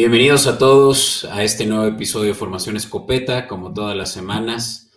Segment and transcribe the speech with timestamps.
[0.00, 3.46] Bienvenidos a todos a este nuevo episodio de Formación Escopeta.
[3.46, 4.90] Como todas las semanas,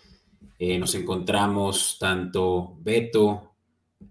[0.57, 3.53] eh, nos encontramos tanto Beto,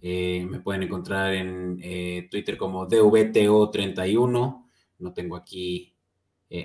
[0.02, 4.68] eh, me pueden encontrar en eh, Twitter como DVTO31.
[4.98, 5.96] No tengo aquí,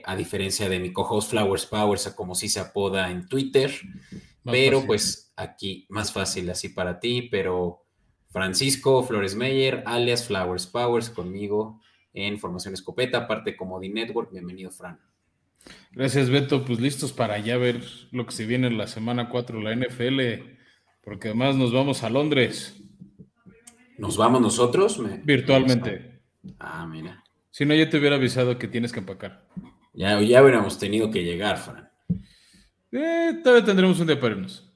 [0.04, 3.72] a diferencia de mi co-host Flowers Powers, como si se apoda en Twitter.
[4.44, 7.86] pero pues aquí más fácil así para ti, pero
[8.28, 11.80] Francisco Flores Meyer, alias Flowers Powers, conmigo
[12.18, 14.32] en Formación Escopeta, aparte como The Network.
[14.32, 15.00] Bienvenido, Fran.
[15.92, 16.66] Gracias, Beto.
[16.66, 20.20] Pues listos para ya ver lo que se viene en la semana 4 la NFL,
[21.04, 22.82] porque además nos vamos a Londres.
[24.00, 25.00] ¿Nos vamos nosotros?
[25.24, 26.22] Virtualmente.
[26.60, 27.24] Ah, mira.
[27.52, 29.46] Si no, yo te hubiera avisado que tienes que empacar.
[29.94, 31.90] Ya, ya hubiéramos tenido que llegar, Fran.
[32.92, 34.72] Eh, todavía tendremos un día para irnos.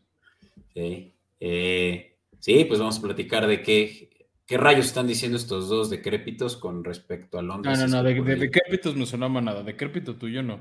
[0.76, 1.16] Sí.
[1.40, 4.11] Eh, sí, pues vamos a platicar de qué
[4.52, 7.80] ¿Qué rayos están diciendo estos dos decrépitos con respecto a Londres?
[7.80, 10.60] No, no, no, de, decrépitos no sonaba nada, decrépito tuyo no.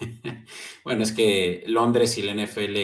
[0.84, 2.76] bueno, es que Londres y la NFL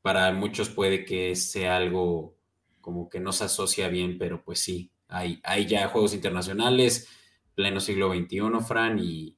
[0.00, 2.36] para muchos puede que sea algo
[2.80, 7.08] como que no se asocia bien, pero pues sí, hay, hay ya juegos internacionales,
[7.56, 9.34] pleno siglo XXI, Fran, y,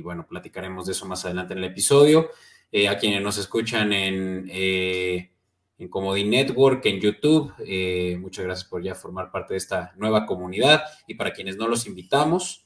[0.00, 2.30] bueno, platicaremos de eso más adelante en el episodio.
[2.70, 4.48] Eh, a quienes nos escuchan en...
[4.50, 5.32] Eh,
[5.78, 7.52] en Comedy Network, en YouTube.
[7.66, 11.68] Eh, muchas gracias por ya formar parte de esta nueva comunidad y para quienes no
[11.68, 12.64] los invitamos,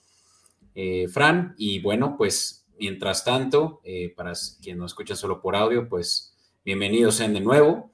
[0.74, 1.54] eh, Fran.
[1.56, 6.34] Y bueno, pues mientras tanto, eh, para quien nos escucha solo por audio, pues
[6.64, 7.92] bienvenidos sean de nuevo.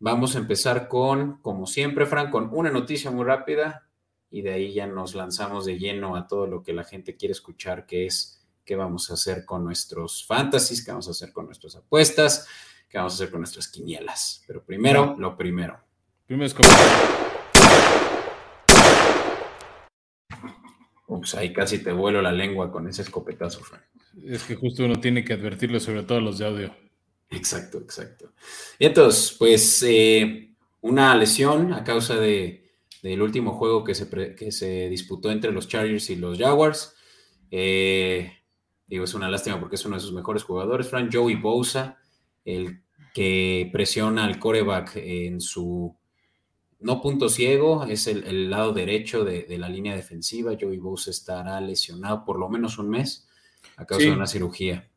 [0.00, 3.88] Vamos a empezar con, como siempre, Fran, con una noticia muy rápida
[4.30, 7.32] y de ahí ya nos lanzamos de lleno a todo lo que la gente quiere
[7.32, 11.46] escuchar, que es qué vamos a hacer con nuestros fantasies, qué vamos a hacer con
[11.46, 12.48] nuestras apuestas
[12.94, 14.44] qué vamos a hacer con nuestras quinielas.
[14.46, 15.80] Pero primero, lo primero.
[16.26, 16.54] Primero es
[21.08, 23.82] Ups, ahí casi te vuelo la lengua con ese escopetazo, Frank.
[24.24, 26.76] Es que justo uno tiene que advertirlo, sobre todo los de audio.
[27.30, 28.32] Exacto, exacto.
[28.78, 34.52] Y entonces, pues eh, una lesión a causa de, del último juego que se, que
[34.52, 36.94] se disputó entre los Chargers y los Jaguars.
[37.50, 38.32] Eh,
[38.86, 41.98] digo, es una lástima porque es uno de sus mejores jugadores, Frank Joey Bosa,
[42.44, 42.83] el
[43.14, 45.96] que presiona al coreback en su
[46.80, 50.56] no punto ciego, es el, lado derecho de, la línea defensiva.
[50.60, 53.26] Joey Bosa estará lesionado por lo menos un mes
[53.76, 54.90] a causa de una cirugía.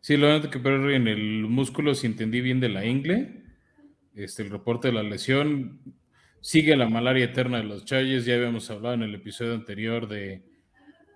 [0.00, 3.42] Sí, lo único que perder en el músculo, si entendí bien de la ingle,
[4.14, 5.80] este, el reporte de la lesión,
[6.40, 8.24] sigue la malaria eterna de los Chargers.
[8.24, 10.44] Ya habíamos hablado en el episodio anterior de,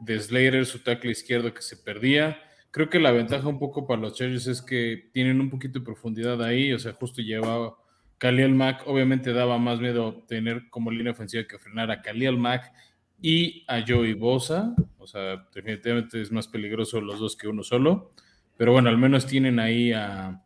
[0.01, 2.37] de Slater, su tackle izquierdo que se perdía.
[2.73, 5.85] Creo que la ventaja un poco para los Chargers es que tienen un poquito de
[5.85, 7.77] profundidad ahí, o sea, justo llevaba
[8.17, 12.73] Khalil Mack, obviamente daba más miedo tener como línea ofensiva que frenar a Khalil Mack
[13.21, 18.15] y a Joey Bosa, o sea, definitivamente es más peligroso los dos que uno solo,
[18.57, 20.43] pero bueno, al menos tienen ahí a,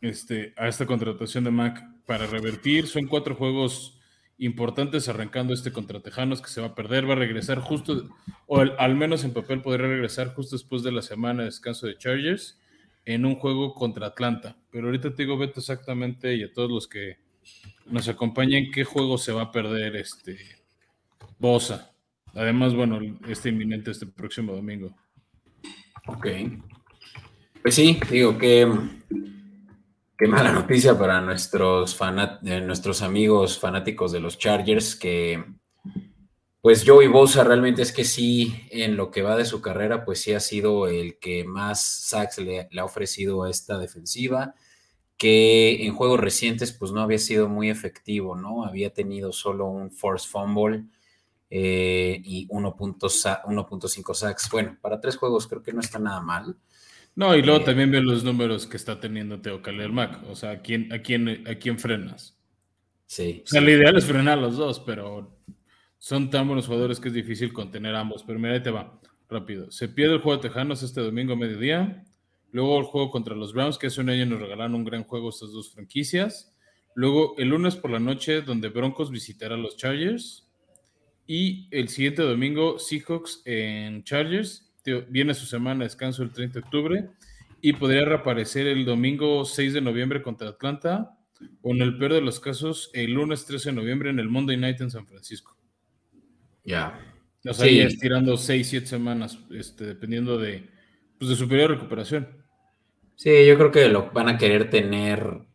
[0.00, 3.97] este, a esta contratación de Mack para revertir, son cuatro juegos
[4.38, 8.08] importantes arrancando este contra Tejanos que se va a perder, va a regresar justo,
[8.46, 11.98] o al menos en papel podría regresar justo después de la semana de descanso de
[11.98, 12.60] Chargers
[13.04, 14.56] en un juego contra Atlanta.
[14.70, 17.18] Pero ahorita te digo, Beto, exactamente, y a todos los que
[17.86, 20.38] nos acompañen, qué juego se va a perder este
[21.38, 21.92] Bosa.
[22.34, 24.94] Además, bueno, este inminente este próximo domingo.
[26.06, 26.26] Ok.
[27.62, 28.66] Pues sí, digo que
[30.18, 31.96] Qué mala noticia para nuestros,
[32.42, 35.44] eh, nuestros amigos fanáticos de los Chargers, que
[36.60, 40.20] pues Joey Bosa realmente es que sí, en lo que va de su carrera, pues
[40.20, 44.56] sí ha sido el que más sacks le, ha ofrecido a esta defensiva,
[45.16, 48.64] que en juegos recientes pues no había sido muy efectivo, ¿no?
[48.64, 50.84] Había tenido solo un force fumble
[51.48, 54.50] eh, y 1.5 sacks.
[54.50, 56.56] Bueno, para tres juegos creo que no está nada mal.
[57.18, 59.60] No, y luego eh, también veo los números que está teniendo Teo
[59.90, 60.20] Mac.
[60.28, 62.38] O sea, ¿a quién, a quién, a quién frenas?
[63.06, 63.42] Sí.
[63.44, 65.36] O sea, lo ideal es frenar a los dos, pero
[65.98, 68.22] son tan buenos jugadores que es difícil contener a ambos.
[68.22, 69.68] Pero mira, ahí te va, rápido.
[69.72, 72.04] Se pierde el juego de Tejanos este domingo a mediodía.
[72.52, 75.30] Luego el juego contra los Browns, que hace un año nos regalaron un gran juego
[75.30, 76.54] estas dos franquicias.
[76.94, 80.48] Luego el lunes por la noche, donde Broncos visitará a los Chargers.
[81.26, 84.67] Y el siguiente domingo, Seahawks en Chargers
[85.08, 87.10] viene su semana de descanso el 30 de octubre
[87.60, 91.18] y podría reaparecer el domingo 6 de noviembre contra Atlanta
[91.62, 94.56] o en el peor de los casos el lunes 13 de noviembre en el Monday
[94.56, 95.56] Night en San Francisco.
[96.64, 96.98] Ya.
[97.44, 100.68] O sea, estirando 6, 7 semanas, este, dependiendo de,
[101.18, 102.28] pues, de su periodo de recuperación.
[103.14, 105.48] Sí, yo creo que lo van a querer tener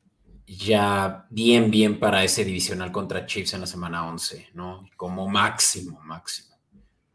[0.45, 4.89] ya bien, bien para ese divisional contra Chiefs en la semana 11, ¿no?
[4.97, 6.52] Como máximo, máximo.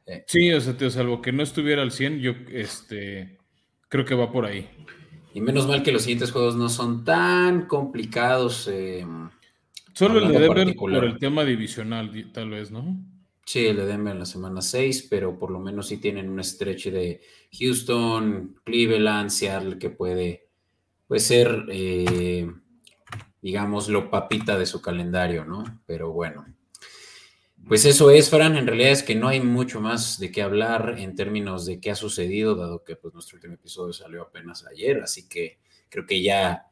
[0.08, 3.38] Eh, sí, o sea, te salvo que no estuviera al 100, yo este,
[3.88, 4.68] creo que va por ahí.
[5.34, 8.68] Y menos mal que los siguientes juegos no son tan complicados.
[8.72, 9.06] Eh,
[9.92, 12.96] Solo el de Denver por el tema divisional, tal vez, ¿no?
[13.44, 16.42] Sí, el de Denver en la semana 6, pero por lo menos sí tienen un
[16.42, 17.20] stretch de
[17.58, 20.48] Houston, Cleveland, Seattle, que puede,
[21.06, 22.50] puede ser, eh,
[23.42, 25.80] digamos, lo papita de su calendario, ¿no?
[25.86, 26.46] Pero bueno.
[27.68, 28.56] Pues eso es, Fran.
[28.56, 31.90] En realidad es que no hay mucho más de qué hablar en términos de qué
[31.90, 35.58] ha sucedido, dado que pues, nuestro último episodio salió apenas ayer, así que
[35.90, 36.68] creo que ya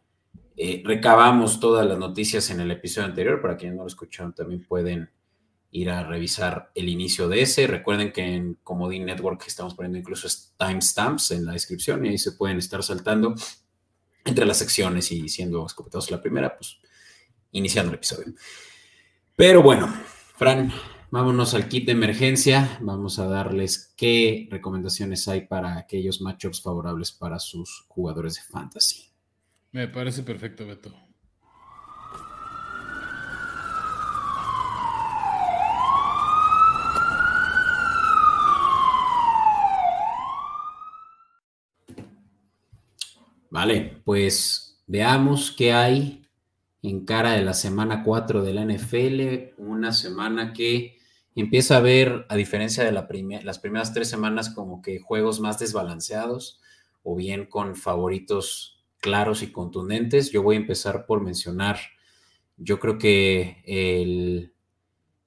[0.56, 3.42] eh, recabamos todas las noticias en el episodio anterior.
[3.42, 5.10] Para quienes no lo escucharon, también pueden
[5.70, 7.66] ir a revisar el inicio de ese.
[7.66, 10.26] Recuerden que en Comodín Network estamos poniendo incluso
[10.56, 13.34] timestamps en la descripción y ahí se pueden estar saltando
[14.24, 16.78] entre las secciones y siendo escopetados la primera, pues
[17.52, 18.32] iniciando el episodio.
[19.36, 19.92] Pero bueno,
[20.36, 20.70] Fran,
[21.10, 22.76] vámonos al kit de emergencia.
[22.82, 29.08] Vamos a darles qué recomendaciones hay para aquellos matchups favorables para sus jugadores de fantasy.
[29.72, 30.94] Me parece perfecto, Beto.
[43.48, 46.25] Vale, pues veamos qué hay
[46.88, 50.98] en cara de la semana 4 de la NFL, una semana que
[51.34, 53.08] empieza a ver, a diferencia de la
[53.42, 56.60] las primeras tres semanas, como que juegos más desbalanceados
[57.02, 60.30] o bien con favoritos claros y contundentes.
[60.30, 61.78] Yo voy a empezar por mencionar,
[62.56, 64.52] yo creo que el...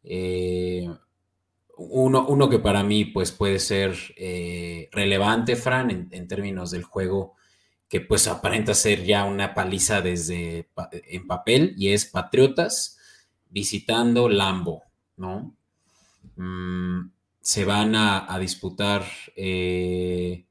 [0.03, 0.89] Eh,
[1.81, 7.35] uno, que para mí pues puede ser eh, relevante, Fran, en, términos del juego
[7.89, 12.99] que pues aparenta ser ya una paliza desde en papel y es Patriotas
[13.49, 14.83] visitando Lambo,
[15.17, 15.55] ¿no?
[16.35, 17.09] Mm,
[17.41, 19.03] se van a, disputar
[19.35, 20.45] eh,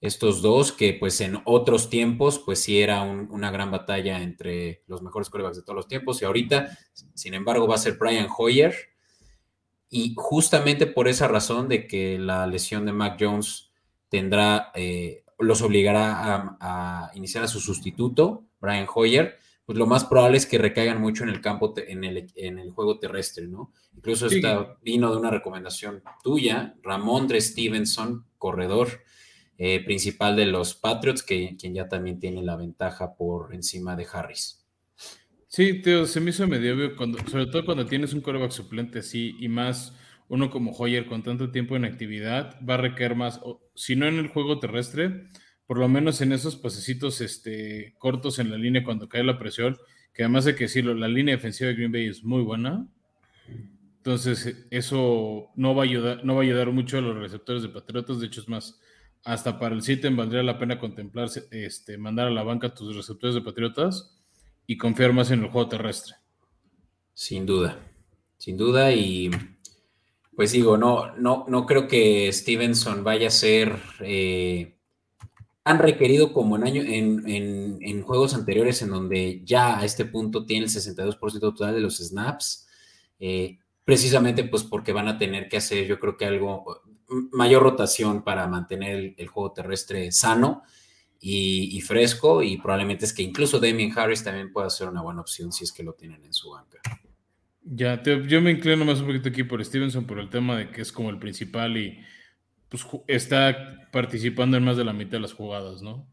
[0.00, 5.02] estos dos que pues en otros tiempos pues sí era una gran batalla entre los
[5.02, 6.78] mejores corebacks de todos los tiempos y ahorita,
[7.14, 8.74] sin embargo, va a ser Brian Hoyer
[9.90, 13.70] y justamente por esa razón de que la lesión de Mac Jones
[14.08, 14.72] tendrá...
[14.74, 20.46] Eh, los obligará a, iniciar a su sustituto, Brian Hoyer, pues lo más probable es
[20.46, 23.72] que recaigan mucho en el campo, en el, en el juego terrestre, ¿no?
[23.96, 29.02] Incluso esta vino de una recomendación tuya, Ramondre Stevenson, corredor
[29.58, 34.06] eh, principal de los Patriots, que, quien ya también tiene la ventaja por encima de
[34.12, 34.66] Harris.
[35.46, 39.00] Sí, Teo, se me hizo medio obvio, cuando, sobre todo cuando tienes un coreback suplente
[39.00, 39.94] así y más
[40.32, 43.38] uno como Hoyer con tanto tiempo en actividad va a requerir más,
[43.74, 45.28] si no en el juego terrestre,
[45.66, 49.76] por lo menos en esos pasecitos este, cortos en la línea cuando cae la presión,
[50.14, 52.88] que además de que decirlo, la línea defensiva de Green Bay es muy buena.
[53.98, 57.68] Entonces, eso no va a ayudar, no va a ayudar mucho a los receptores de
[57.68, 58.18] Patriotas.
[58.18, 58.80] De hecho, es más,
[59.24, 62.96] hasta para el sitio valdría la pena contemplarse, este, mandar a la banca a tus
[62.96, 64.18] receptores de Patriotas
[64.66, 66.14] y confiar más en el juego terrestre.
[67.12, 67.78] Sin duda,
[68.38, 68.94] sin duda.
[68.94, 69.30] Y
[70.34, 74.76] pues digo, no, no, no creo que Stevenson vaya a ser eh,
[75.64, 80.66] han requerido como en, año, en, juegos anteriores en donde ya a este punto tiene
[80.66, 82.66] el 62% total de los snaps,
[83.20, 86.82] eh, precisamente pues porque van a tener que hacer yo creo que algo,
[87.30, 90.62] mayor rotación para mantener el, juego terrestre sano
[91.20, 95.20] y, y, fresco y probablemente es que incluso Damien Harris también pueda ser una buena
[95.20, 96.80] opción si es que lo tienen en su banca.
[97.64, 100.82] Ya, yo me inclino más un poquito aquí por Stevenson por el tema de que
[100.82, 102.00] es como el principal y
[102.68, 106.06] pues está participando en más de la mitad de las jugadas, ¿no?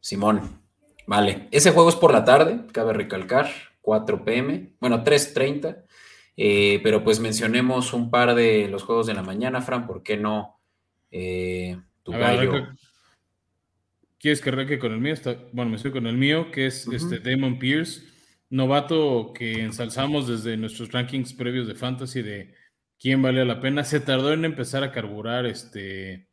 [0.00, 0.60] Simón,
[1.06, 1.48] vale.
[1.52, 3.48] Ese juego es por la tarde, cabe recalcar,
[3.80, 5.84] 4 pm, bueno, 3.30,
[6.36, 10.16] eh, pero pues mencionemos un par de los juegos de la mañana, Fran, ¿por qué
[10.16, 10.60] no?
[11.10, 12.68] Eh, tu gallo.
[14.18, 15.14] ¿Quieres que arranque con el mío?
[15.52, 18.15] bueno, me estoy con el mío, que es este Damon Pierce
[18.50, 22.54] novato que ensalzamos desde nuestros rankings previos de fantasy de
[22.98, 23.84] quién vale la pena.
[23.84, 26.28] Se tardó en empezar a carburar este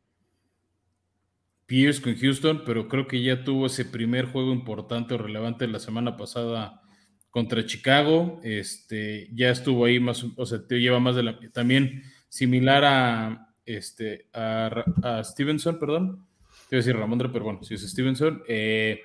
[1.65, 5.79] Pierce con Houston, pero creo que ya tuvo ese primer juego importante o relevante la
[5.79, 6.82] semana pasada
[7.29, 8.39] contra Chicago.
[8.43, 11.39] Este, ya estuvo ahí más, o sea, te lleva más de la.
[11.51, 16.27] También similar a, este, a, Stevenson, perdón.
[16.70, 18.43] Te iba a decir Ramondre, pero bueno, si es Stevenson.
[18.48, 19.00] Eh,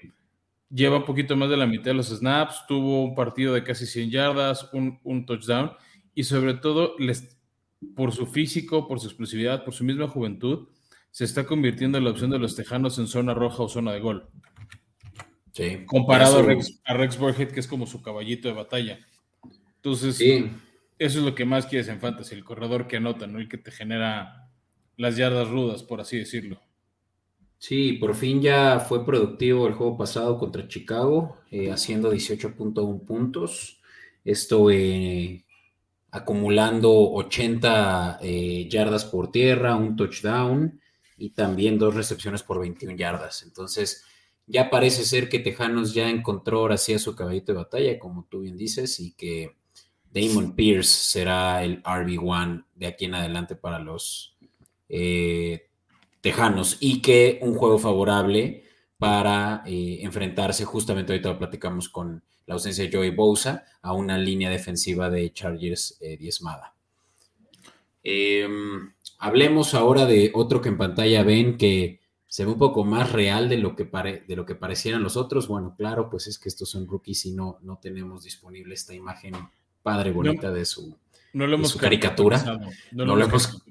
[0.71, 3.87] lleva un poquito más de la mitad de los snaps, tuvo un partido de casi
[3.87, 5.73] 100 yardas, un, touchdown
[6.15, 7.39] y sobre todo les,
[7.95, 10.69] por su físico, por su explosividad, por su misma juventud,
[11.11, 14.01] se está convirtiendo en la opción de los Tejanos en zona roja o zona de
[14.01, 14.29] gol.
[15.87, 19.01] Comparado a Rex, a Burhead, que es como su caballito de batalla.
[19.77, 23.39] Entonces, eso es lo que más quieres en fantasy, el corredor que anota, ¿no?
[23.39, 24.51] El que te genera
[24.97, 26.61] las yardas rudas, por así decirlo.
[27.59, 33.81] Sí, por fin ya fue productivo el juego pasado contra Chicago, eh, haciendo 18.1 puntos.
[34.25, 35.45] Esto eh,
[36.11, 40.81] acumulando 80 eh, yardas por tierra, un touchdown
[41.17, 43.43] y también dos recepciones por 21 yardas.
[43.43, 44.05] Entonces,
[44.47, 48.25] ya parece ser que Tejanos ya encontró ahora sí a su caballito de batalla, como
[48.31, 49.57] tú bien dices, y que
[50.11, 54.37] Damon Pierce será el RB1 de aquí en adelante para los
[54.89, 55.68] eh,
[56.29, 58.63] Tejanos y que un juego favorable
[58.99, 64.51] para eh, enfrentarse, justamente ahorita platicamos con la ausencia de Joey Bosa, a una línea
[64.51, 66.75] defensiva de Chargers eh, diezmada.
[68.03, 73.11] Em, hablemos ahora de otro que en pantalla ven que se ve un poco más
[73.11, 75.49] real de lo que, de lo que parecieran los otros.
[75.49, 79.35] Bueno, claro, pues es que estos son rookies y no, no tenemos disponible esta imagen
[79.83, 80.95] padre bonita de su,
[81.33, 82.43] no lo hemos caricatura.
[82.93, 83.63] No, lo, hemos,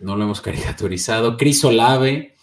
[0.00, 1.36] no, lo hemos, caricaturizado.
[1.36, 2.34] Chris Olave.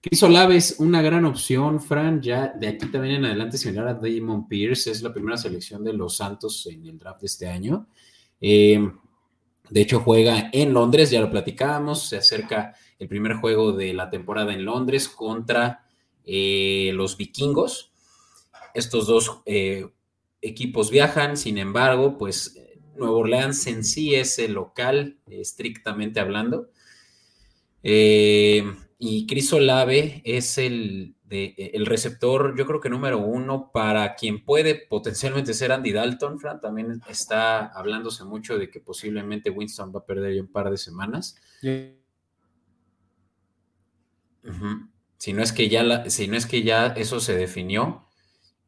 [0.00, 2.22] Chris Olave es una gran opción, Fran.
[2.22, 5.92] Ya de aquí también en adelante, similar a Damon Pierce, es la primera selección de
[5.92, 7.88] los Santos en el draft de este año.
[8.40, 8.88] Eh,
[9.68, 14.08] de hecho, juega en Londres, ya lo platicábamos, se acerca el primer juego de la
[14.10, 15.86] temporada en Londres contra
[16.24, 17.92] eh, los vikingos.
[18.74, 19.88] Estos dos eh,
[20.40, 22.56] equipos viajan, sin embargo, pues
[22.96, 26.68] Nuevo Orleans en sí es el local, estrictamente hablando.
[27.88, 28.64] Eh,
[28.98, 34.44] y Chris Olave es el, de, el receptor, yo creo que número uno, para quien
[34.44, 36.40] puede potencialmente ser Andy Dalton.
[36.40, 40.68] Fran, también está hablándose mucho de que posiblemente Winston va a perder ya un par
[40.68, 41.36] de semanas.
[45.18, 48.08] Si no es que ya si no es que ya eso se definió.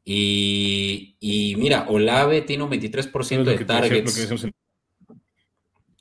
[0.04, 4.54] Y, mira, Olave tiene un 23% de targets.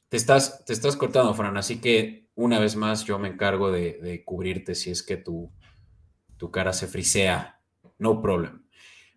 [0.10, 4.24] Te, estás, te estás cortando, Fran, así que una vez más yo me encargo de,
[4.24, 5.52] cubrirte si es que tu,
[6.38, 7.60] tu cara se frisea.
[7.98, 8.68] No problem.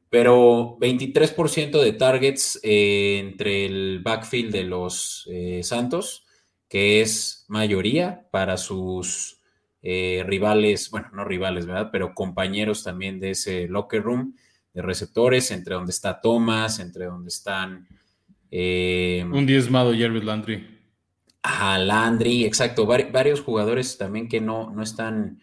[0.08, 6.26] Pero 23% de targets eh, entre el backfield de los eh, Santos,
[6.68, 9.40] que es mayoría para sus
[9.82, 11.90] eh, rivales, bueno, no rivales, ¿verdad?
[11.92, 14.34] Pero compañeros también de ese locker room
[14.72, 17.86] de receptores, entre donde está Thomas, entre donde están...
[18.52, 20.79] Un diezmado Jerry Landry.
[21.42, 22.86] A Landry, exacto.
[22.86, 25.40] varios jugadores también que no, no están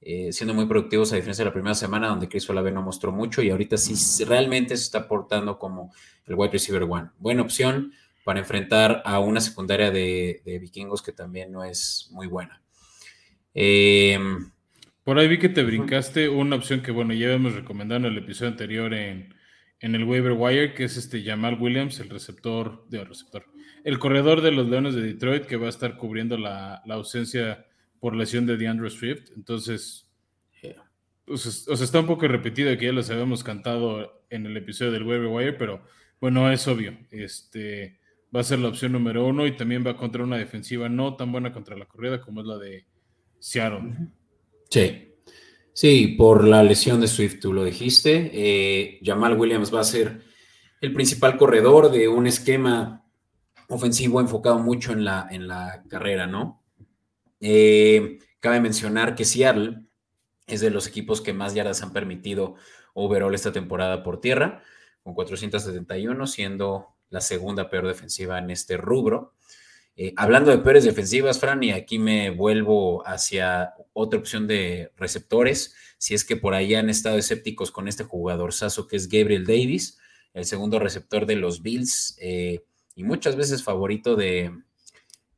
[0.00, 3.12] eh, siendo muy productivos a diferencia de la primera semana donde Chris Olave no mostró
[3.12, 5.92] mucho y ahorita sí realmente se está aportando como
[6.26, 7.10] el wide receiver one.
[7.18, 7.92] Buena opción
[8.24, 12.62] para enfrentar a una secundaria de vikingos que también no es muy buena.
[13.54, 14.50] Em,
[15.04, 18.18] Por ahí vi que te brincaste una opción que, bueno, ya habíamos recomendado en el
[18.18, 19.34] episodio anterior en,
[19.80, 23.46] el waiver wire, que es este Jamal Williams, el receptor, de, receptor,
[23.84, 27.66] el corredor de los Leones de Detroit, que va a estar cubriendo la, ausencia
[27.98, 29.30] por lesión de DeAndre Swift.
[29.36, 30.10] Entonces,
[31.26, 35.28] os, está un poco repetido que ya los habíamos cantado en el episodio del waiver
[35.28, 35.82] wire, pero
[36.20, 36.96] bueno, es obvio.
[37.10, 37.98] Este
[38.34, 41.32] va a ser la opción número uno y también va contra una defensiva no tan
[41.32, 42.86] buena contra la corrida como es la de
[43.38, 43.94] Seattle.
[44.68, 45.06] Sí.
[45.72, 48.30] Sí, por la lesión de Swift, tú lo dijiste.
[48.34, 50.20] Eh, Jamal Williams va a ser
[50.80, 53.04] el principal corredor de un esquema
[53.70, 56.62] ofensivo enfocado mucho en la, en la carrera, ¿no?
[57.40, 59.84] Eh, cabe mencionar que Seattle
[60.46, 62.56] es de los equipos que más yardas han permitido
[62.92, 64.62] overall esta temporada por tierra,
[65.02, 69.34] con 471, siendo la segunda peor defensiva en este rubro.
[69.96, 75.74] Eh, hablando de peores defensivas, Fran, y aquí me vuelvo hacia otra opción de receptores,
[75.98, 79.46] si es que por ahí han estado escépticos con este jugador saso que es Gabriel
[79.46, 79.98] Davis,
[80.34, 82.64] el segundo receptor de los Bills eh,
[83.00, 84.52] y muchas veces favorito de,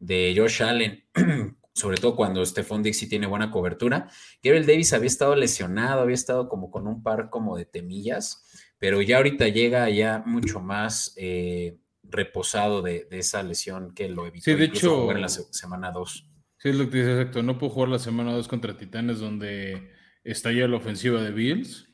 [0.00, 1.04] de Josh Allen,
[1.72, 4.10] sobre todo cuando Stephon Dixie tiene buena cobertura.
[4.42, 8.44] Gabriel Davis había estado lesionado, había estado como con un par como de temillas,
[8.78, 14.46] pero ya ahorita llega ya mucho más eh, reposado de, esa lesión que lo evitó
[14.46, 16.28] sí, de hecho, jugar en la semana 2.
[16.58, 17.44] Sí, es lo que dice exacto.
[17.44, 19.88] No pudo jugar la semana 2 contra Titanes, donde
[20.24, 21.91] está ya la ofensiva de Bills.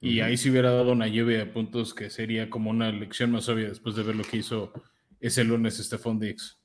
[0.00, 3.48] Y ahí sí hubiera dado una lluvia de puntos que sería como una lección más
[3.48, 4.72] obvia después de ver lo que hizo
[5.20, 6.58] ese lunes Stephon Dix.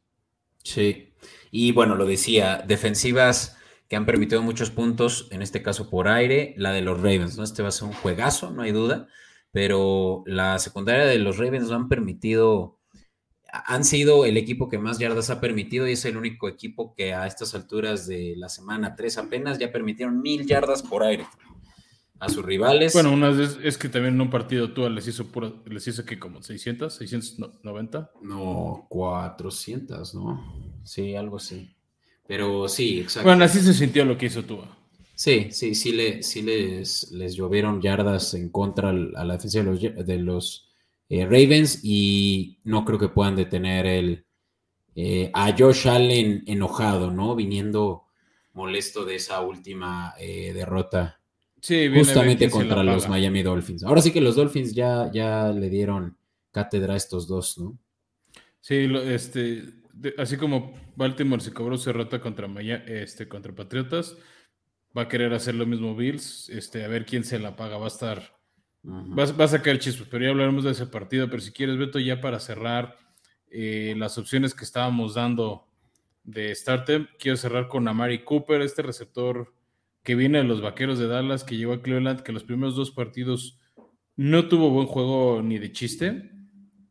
[0.64, 1.14] Sí,
[1.52, 3.58] y bueno, lo decía, defensivas
[3.88, 7.44] que han permitido muchos puntos, en este caso por aire, la de los Ravens, ¿no?
[7.44, 9.08] Este va a ser un juegazo, no hay duda
[9.52, 12.80] pero la secundaria de los Ravens lo han permitido,
[13.52, 17.14] han sido el equipo que más yardas ha permitido y es el único equipo que
[17.14, 21.26] a estas alturas de la semana 3 apenas ya permitieron mil yardas por aire.
[22.20, 22.94] A sus rivales.
[22.94, 26.06] Bueno, una vez es que también en un partido tú les hizo pura, les hizo
[26.06, 28.12] que como 600, 690.
[28.22, 30.82] No, 400, ¿no?
[30.84, 31.74] Sí, algo así.
[32.28, 33.28] Pero sí, exacto.
[33.28, 34.60] Bueno, así se sintió lo que hizo tú.
[35.16, 39.66] Sí, sí, sí, le, sí les, les llovieron yardas en contra a la defensa de
[39.66, 40.70] los, de los
[41.10, 44.26] eh, Ravens y no creo que puedan detener el,
[44.96, 47.36] eh, a Josh Allen enojado, ¿no?
[47.36, 48.06] Viniendo
[48.54, 51.19] molesto de esa última eh, derrota.
[51.62, 53.84] Sí, justamente contra los Miami Dolphins.
[53.84, 56.18] Ahora sí que los Dolphins ya, ya le dieron
[56.52, 57.78] cátedra a estos dos, ¿no?
[58.62, 59.64] Sí, este,
[60.18, 62.48] así como Baltimore se cobró su derrota contra,
[62.88, 64.18] este, contra Patriotas,
[64.98, 67.86] va a querer hacer lo mismo Bills, este, a ver quién se la paga, va
[67.86, 68.38] a estar,
[68.86, 72.22] va, a sacar chispas, pero ya hablaremos de ese partido, pero si quieres, Beto, ya
[72.22, 72.98] para cerrar
[73.50, 75.68] eh, las opciones que estábamos dando
[76.24, 79.54] de starter, quiero cerrar con Amari Cooper, este receptor
[80.10, 82.90] que viene de los Vaqueros de Dallas, que llegó a Cleveland, que los primeros dos
[82.90, 83.60] partidos
[84.16, 86.32] no tuvo buen juego ni de chiste,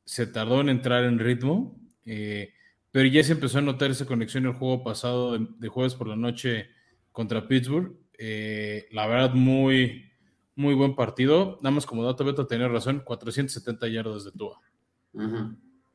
[0.05, 2.55] se tardó en entrar en ritmo, eh,
[2.93, 6.15] pero ya se empezó a notar esa conexión el juego pasado de jueves por la
[6.15, 6.69] noche
[7.11, 7.93] contra Pittsburgh.
[8.17, 10.13] Eh, la verdad, muy,
[10.55, 11.59] muy buen partido.
[11.61, 14.61] Nada más como dato, Beto tenía razón, 470 yardas de Tua.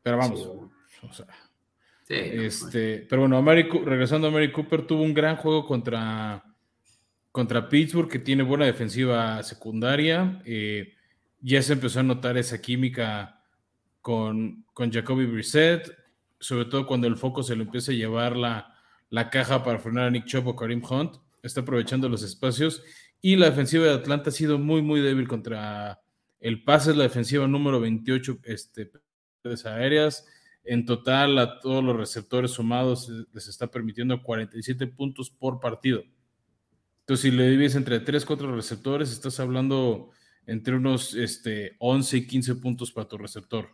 [0.01, 0.49] Pero vamos,
[2.09, 3.41] este, pero bueno,
[3.85, 6.43] regresando a Mary Cooper, tuvo un gran juego contra,
[7.33, 10.39] contra Pittsburgh, que tiene buena defensiva secundaria.
[10.45, 10.93] Eh,
[11.41, 13.43] ya se empezó a notar esa química
[14.01, 15.91] con, con Jacoby Brissett,
[16.39, 18.75] sobre todo cuando el foco se lo empieza a llevar la,
[19.09, 22.83] la caja para frenar a Nick Chubb o Karim Hunt, está aprovechando los espacios
[23.19, 25.99] y la defensiva de Atlanta ha sido muy, muy débil contra
[26.39, 28.91] el pase, es la defensiva número 28 este,
[29.65, 30.27] aéreas.
[30.63, 36.03] En total, a todos los receptores sumados les está permitiendo 47 puntos por partido.
[37.03, 40.09] Entonces, si le divides entre 3, 4 receptores, estás hablando
[40.45, 43.69] entre unos este, 11 y 15 puntos para tu receptor.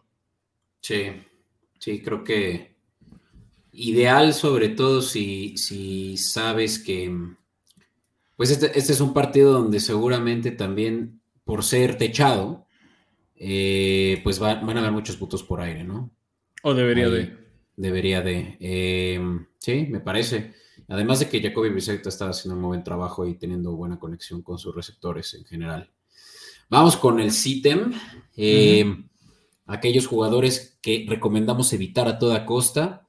[0.82, 1.12] Sí,
[1.80, 2.80] sí, creo que
[3.72, 7.16] Ideal sobre todo si, si sabes que,
[8.36, 12.66] pues este, este, es un partido donde seguramente también por ser techado,
[13.36, 16.12] eh, pues van a haber muchos puntos por aire, ¿no?
[16.64, 17.38] O debería de.
[17.76, 18.58] Debería de.
[18.60, 20.54] Em, sí, me parece.
[20.90, 24.58] Además de que Jacoby Brissett está haciendo un buen trabajo y teniendo buena conexión con
[24.58, 25.92] sus receptores en general.
[26.68, 27.94] Vamos con el SITEM.
[28.36, 29.08] Em,
[29.68, 33.08] aquellos jugadores que recomendamos evitar a toda costa.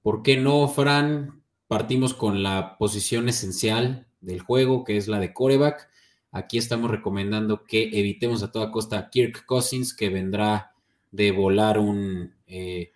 [0.00, 1.42] ¿Por qué no, Fran?
[1.68, 5.90] Partimos con la posición esencial del juego, que es la de coreback.
[6.30, 10.72] Aquí estamos recomendando que evitemos a toda costa a Kirk Cousins, que vendrá
[11.10, 12.92] de volar un, eh,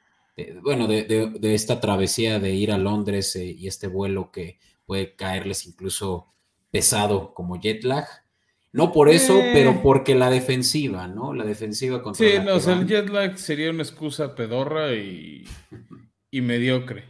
[0.63, 5.67] bueno, de, esta travesía de ir a Londres eh, y este vuelo que puede caerles
[5.67, 6.33] incluso
[6.71, 8.07] pesado como jet lag.
[8.73, 9.51] No por eso, eh.
[9.55, 11.33] pero porque la defensiva, ¿no?
[11.33, 12.27] La defensiva contra.
[12.27, 15.45] Sí, no, o sea, el jet lag sería una excusa pedorra y
[16.31, 17.05] y mediocre.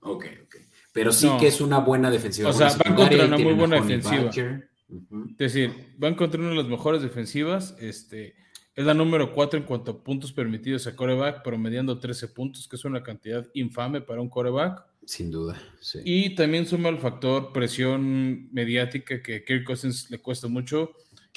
[0.00, 0.56] Ok, ok.
[0.92, 2.50] Pero sí que es una buena defensiva.
[2.50, 4.30] O sea, van contra una muy buena defensiva.
[4.30, 7.76] Es decir, van contra una de las mejores defensivas.
[7.80, 8.34] Este,
[8.78, 12.76] es la número 4 en cuanto a puntos permitidos a coreback, promediando 13 puntos, que
[12.76, 14.84] es una cantidad infame para un coreback.
[15.04, 16.00] Sin duda, sí.
[16.04, 20.92] Y también suma el factor presión mediática que a Kirk Cousins le cuesta mucho.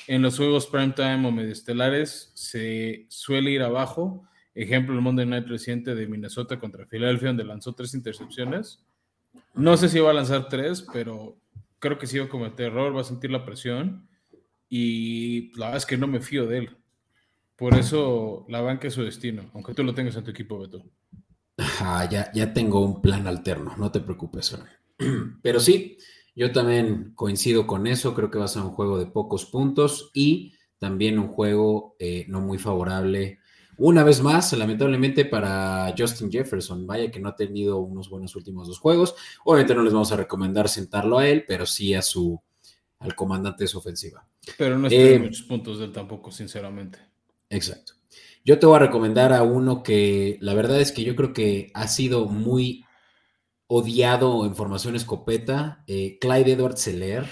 [0.08, 5.96] En los juegos primetime o mediestelares se suele ir abajo Ejemplo, el Monday Night reciente
[5.96, 8.84] de Minnesota contra Filadelfia, donde lanzó tres intercepciones.
[9.54, 11.38] No sé si va a lanzar tres, pero
[11.80, 14.08] creo que sí va a cometer error, va a sentir la presión.
[14.68, 16.78] Y la verdad es que no me fío de él.
[17.62, 20.84] Por eso la banca es su destino, aunque tú lo tengas en tu equipo, Beto.
[21.60, 24.58] Ah, ya, ya tengo un plan alterno, no te preocupes.
[25.44, 25.96] Pero sí,
[26.36, 28.16] yo también coincido con eso.
[28.16, 32.26] Creo que va a ser un juego de pocos puntos y también un juego eh,
[32.30, 33.38] no muy favorable
[33.78, 38.70] una vez más, lamentablemente para Justin Jefferson, vaya que no ha tenido unos buenos últimos
[38.70, 39.14] dos juegos.
[39.46, 42.42] Obviamente no les vamos a recomendar sentarlo a él, pero sí a su
[42.98, 44.28] al comandante de su ofensiva.
[44.58, 47.11] Pero no espero eh, muchos puntos de él tampoco, sinceramente.
[47.52, 47.94] Exacto.
[48.44, 51.70] Yo te voy a recomendar a uno que la verdad es que yo creo que
[51.76, 52.86] ha sido muy
[53.68, 57.26] odiado en formación escopeta, eh, Clyde Edwards Seller,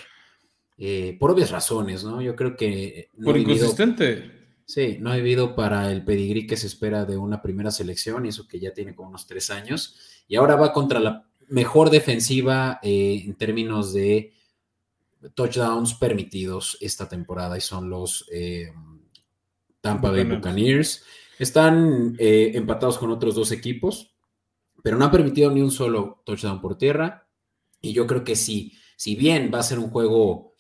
[0.78, 2.22] eh, por obvias razones, ¿no?
[2.22, 3.10] Yo creo que...
[3.24, 4.38] por inconsistente.
[4.66, 8.30] Sí, no ha vivido para el pedigrí que se espera de una primera selección, y
[8.30, 9.98] eso que ya tiene como unos tres años.
[10.28, 14.32] Y ahora va contra la mejor defensiva eh, en términos de
[15.34, 18.72] touchdowns permitidos esta temporada, y son los eh,
[19.82, 21.06] Tampa Bay Buccaneers.
[21.38, 24.16] Están eh, empatados con otros dos equipos,
[24.84, 27.28] pero no han permitido ni un solo touchdown por tierra.
[27.82, 30.54] Y yo creo que sí, si bien va a ser un juego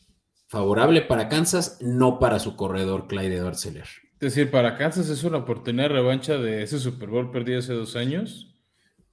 [0.47, 3.83] favorable para Kansas, no para su corredor Clyde edwards Es
[4.19, 7.95] decir, para Kansas es una oportunidad de revancha de ese Super Bowl perdido hace dos
[7.95, 8.55] años.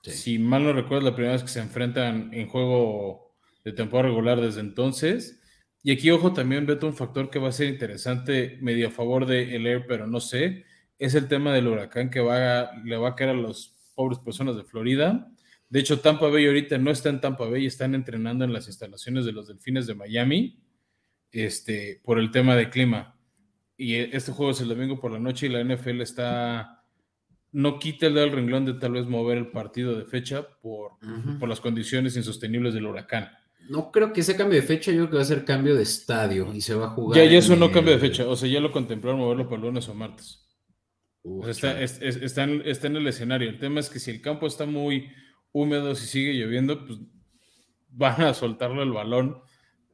[0.02, 4.40] Si mal no recuerdo, la primera vez que se enfrentan en juego de temporada regular
[4.40, 5.40] desde entonces.
[5.86, 9.24] Y aquí, ojo, también veo un factor que va a ser interesante, medio a favor
[9.24, 10.64] de el Air, pero no sé,
[10.98, 14.56] es el tema del huracán que va le va a caer a las pobres personas
[14.56, 15.30] de Florida.
[15.68, 19.26] De hecho, Tampa Bay ahorita no está en Tampa Bay, están entrenando en las instalaciones
[19.26, 20.60] de los Delfines de Miami,
[21.30, 23.16] este, por el tema de clima.
[23.76, 26.82] Y este juego es el domingo por la noche y la NFL está,
[27.52, 30.94] no quita el del renglón de tal vez mover el partido de fecha por,
[31.38, 33.28] por las condiciones insostenibles del huracán.
[33.68, 35.82] No creo que sea cambio de fecha, yo creo que va a ser cambio de
[35.82, 37.18] estadio y se va a jugar.
[37.18, 39.88] Ya, ya eso no cambio de fecha, o sea, ya lo contemplaron moverlo para lunes
[39.88, 40.46] o martes.
[41.48, 43.48] está, está, en, está, en, el escenario.
[43.48, 45.08] El tema es que si el campo está muy
[45.52, 46.98] húmedo, si sigue lloviendo, pues
[47.90, 49.38] van a soltarlo el balón,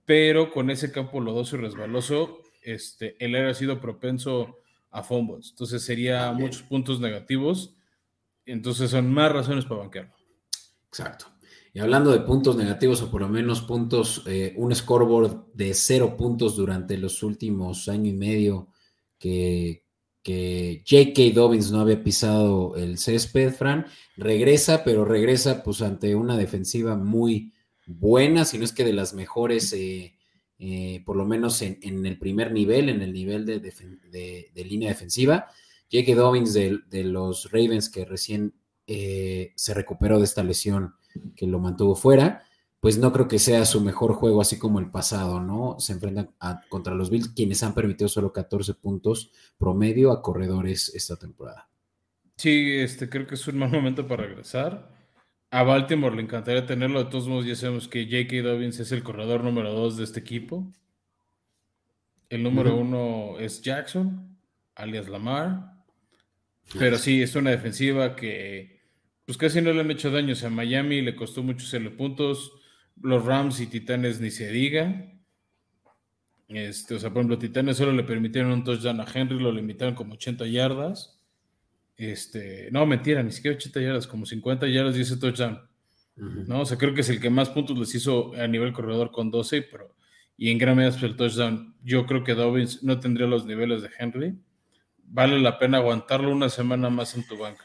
[0.04, 4.58] pero con ese campo lodoso y resbaloso, este, él ha sido propenso
[4.90, 5.50] a fumbles.
[5.50, 7.74] Entonces sería muchos puntos negativos.
[8.44, 10.14] Entonces son más razones para banquearlo.
[10.88, 11.26] Exacto.
[11.74, 16.16] Y hablando de puntos negativos o por lo menos puntos, eh, un scoreboard de cero
[16.18, 18.68] puntos durante los últimos año y medio
[19.18, 19.86] que,
[20.22, 21.34] que J.K.
[21.34, 23.86] Dobbins no había pisado el césped, Fran,
[24.18, 27.54] regresa, pero regresa pues ante una defensiva muy
[27.86, 30.14] buena, si no es que de las mejores, eh,
[30.58, 35.46] eh, por lo menos en, el primer nivel, en el nivel de, de, línea defensiva.
[35.90, 36.14] J.K.
[36.16, 38.54] Dobbins de, de, los Ravens que recién
[38.84, 40.96] se recuperó de esta lesión
[41.36, 42.44] que lo mantuvo fuera,
[42.80, 45.76] pues no creo que sea su mejor juego así como el pasado, ¿no?
[45.78, 46.30] Se enfrentan
[46.68, 51.68] contra los Bills, quienes han permitido solo 14 puntos promedio a corredores esta temporada.
[52.36, 54.90] Sí, este, creo que es un mal momento para regresar.
[55.50, 58.42] A Baltimore le encantaría tenerlo, de todos modos ya sabemos que J.K.
[58.42, 60.66] Dobbins es el corredor número 2 de este equipo.
[62.30, 64.38] El número uno es Jackson,
[64.74, 65.84] alias Lamar.
[66.78, 68.81] Pero sí, es una defensiva que
[69.24, 70.42] pues casi no le han hecho daños.
[70.44, 72.52] A Miami le costó mucho hacerle puntos.
[73.00, 75.12] Los Rams y Titanes ni se diga.
[76.48, 79.94] Este, o sea, por ejemplo, Titanes solo le permitieron un touchdown a Henry, lo limitaron
[79.94, 81.20] como 80 yardas.
[81.96, 85.60] Este, no, mentira, ni siquiera 80 yardas, como 50 yardas y ese touchdown.
[86.16, 86.60] ¿no?
[86.60, 89.30] O sea, creo que es el que más puntos les hizo a nivel corredor con
[89.30, 89.94] 12, pero
[90.36, 91.74] y en gran medida el touchdown.
[91.82, 94.38] Yo creo que Dobbins no tendría los niveles de Henry.
[95.04, 97.64] Vale la pena aguantarlo una semana más en tu banca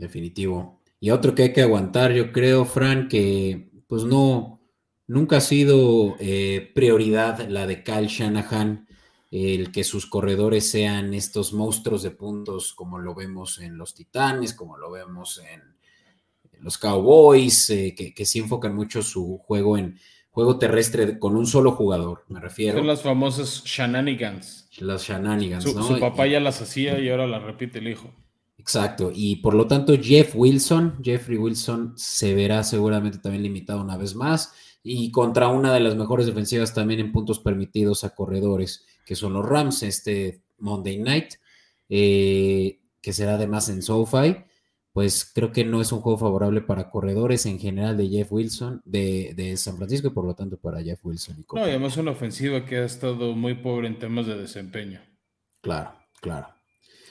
[0.00, 0.80] definitivo.
[0.98, 4.60] Y otro que hay que aguantar, yo creo, Fran, que pues no,
[5.06, 8.88] nunca ha sido eh, prioridad la de Kyle Shanahan,
[9.30, 14.54] el que sus corredores sean estos monstruos de puntos como lo vemos en los Titanes,
[14.54, 15.62] como lo vemos en
[16.60, 19.98] los Cowboys, eh, que, que sí enfocan mucho su juego en
[20.30, 22.78] juego terrestre con un solo jugador, me refiero.
[22.78, 24.68] Son las famosas shenanigans.
[24.78, 28.12] Las shenanigans, su, Su papá ya las hacía y ahora las repite el hijo.
[28.60, 33.96] Exacto, y por lo tanto Jeff Wilson, Jeffrey Wilson se verá seguramente también limitado una
[33.96, 38.84] vez más y contra una de las mejores defensivas también en puntos permitidos a corredores,
[39.06, 41.36] que son los Rams este Monday Night,
[41.88, 44.36] eh, que será además en SoFi,
[44.92, 48.82] pues creo que no es un juego favorable para corredores en general de Jeff Wilson,
[48.84, 51.38] de, San Francisco y por lo tanto para Jeff Wilson.
[51.38, 55.00] Y no, y además una ofensiva que ha estado muy pobre en temas de desempeño.
[55.62, 56.59] Claro, claro.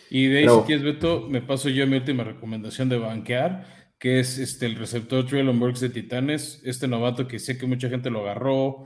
[0.10, 3.66] Y de ahí, si quieres, Beto, me paso yo a mi última recomendación de banquear,
[4.00, 7.90] que es este, el receptor Traylon Burks de Titanes, este novato que sé que mucha
[7.90, 8.86] gente lo agarró.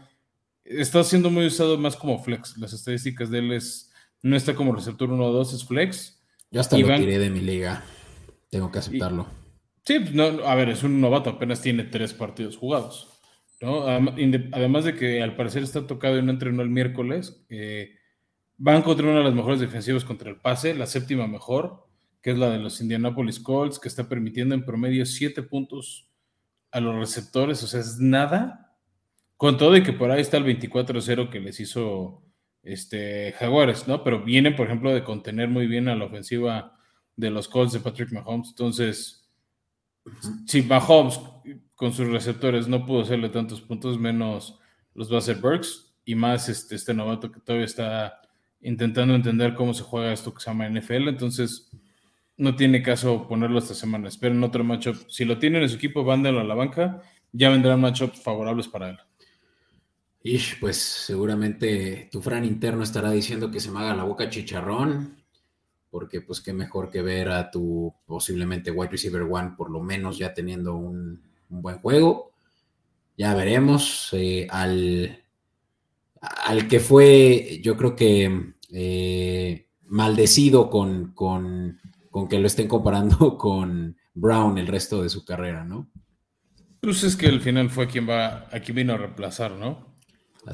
[0.65, 2.57] Está siendo muy usado más como flex.
[2.57, 6.21] Las estadísticas de él es, no está como receptor 1 o 2, es flex.
[6.51, 7.83] Yo hasta lo tiré de mi liga.
[8.49, 9.27] Tengo que aceptarlo.
[9.85, 13.09] sí, pues, no, a ver, es un novato, apenas tiene tres partidos jugados.
[13.61, 13.87] ¿no?
[13.87, 17.45] Además de que al parecer está tocado y no entrenó el miércoles.
[17.49, 17.95] Eh,
[18.65, 21.85] Van contra una de las mejores defensivas contra el pase, la séptima mejor,
[22.21, 26.07] que es la de los Indianapolis Colts, que está permitiendo en promedio siete puntos
[26.71, 28.73] a los receptores, o sea, es nada.
[29.35, 32.23] Con todo y que por ahí está el 24-0 que les hizo
[32.61, 34.01] este, Jaguares, ¿no?
[34.01, 36.79] Pero vienen, por ejemplo, de contener muy bien a la ofensiva
[37.17, 38.47] de los Colts de Patrick Mahomes.
[38.51, 39.29] Entonces,
[40.47, 41.19] si Mahomes
[41.75, 44.57] con sus receptores no pudo hacerle tantos puntos, menos
[44.93, 48.21] los va Burks y más este, este novato que todavía está
[48.63, 51.69] intentando entender cómo se juega esto que se llama NFL, entonces
[52.37, 54.07] no tiene caso ponerlo esta semana.
[54.07, 55.09] Esperen otro matchup.
[55.09, 58.89] Si lo tienen en su equipo, vándalo a la banca, ya vendrán matchups favorables para
[58.89, 58.97] él.
[60.23, 65.21] Y pues seguramente tu Fran interno estará diciendo que se me haga la boca chicharrón,
[65.91, 70.17] porque pues qué mejor que ver a tu posiblemente wide receiver one, por lo menos
[70.17, 72.31] ya teniendo un, buen juego.
[73.17, 74.09] Ya veremos.
[74.13, 75.19] Eh, al
[76.21, 83.37] al que fue, yo creo que eh, maldecido con, con, con, que lo estén comparando
[83.37, 85.89] con Brown el resto de su carrera, ¿no?
[86.81, 89.93] Pues es que al final fue quien va, a quien vino a reemplazar, ¿no?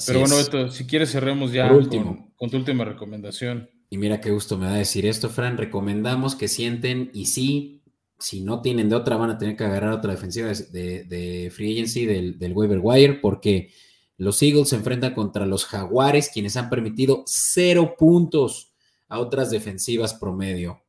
[0.06, 2.32] Pero bueno, Beto, si quieres cerremos ya último.
[2.36, 3.70] Con, tu última recomendación.
[3.90, 5.58] Y mira qué gusto me da decir esto, Fran.
[5.58, 7.82] Recomendamos que sienten y sí,
[8.20, 11.74] si no tienen de otra, van a tener que agarrar otra defensiva de, de free
[11.74, 13.72] agency del, del waiver wire porque
[14.20, 18.74] los Eagles se enfrentan contra los Jaguares, quienes han permitido cero puntos
[19.08, 20.84] a otras defensivas promedio.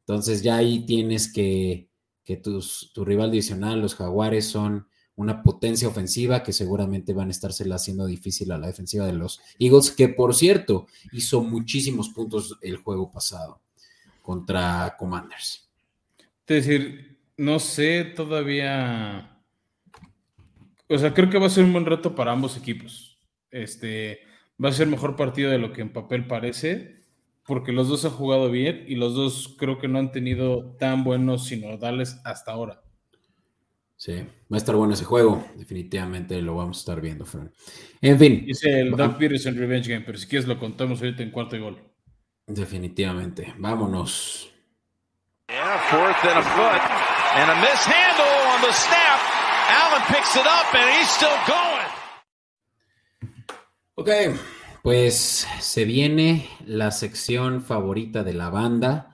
[0.00, 1.90] Entonces ya ahí tienes que,
[2.24, 7.32] que tus, tu rival divisional, los Jaguares, son una potencia ofensiva que seguramente van a
[7.32, 12.56] estársela haciendo difícil a la defensiva de los Eagles, que por cierto hizo muchísimos puntos
[12.62, 13.60] el juego pasado
[14.22, 15.68] contra Commanders.
[16.46, 19.37] Es decir, no sé todavía
[20.88, 23.18] o sea, creo que va a ser un buen reto para ambos equipos.
[23.50, 24.20] Este,
[24.62, 27.02] va a ser mejor partido de lo que en papel parece,
[27.46, 31.04] porque los dos han jugado bien y los dos creo que no han tenido tan
[31.04, 32.82] buenos sinodales hasta ahora.
[33.96, 35.44] Sí, va a estar bueno ese juego.
[35.56, 37.52] Definitivamente lo vamos a estar viendo, Fran.
[38.00, 38.44] En fin.
[38.46, 41.82] Dice el Doug Peterson Revenge Game, pero si quieres lo contamos ahorita en cuarto gol.
[42.46, 43.54] Definitivamente.
[43.58, 44.52] Vámonos.
[45.48, 46.80] Yeah, fourth and a foot.
[47.34, 48.97] And a mishandle on the snap.
[49.68, 51.88] Allen picks it up and he's still going.
[53.94, 54.08] Ok,
[54.82, 59.12] pues se viene la sección favorita de la banda.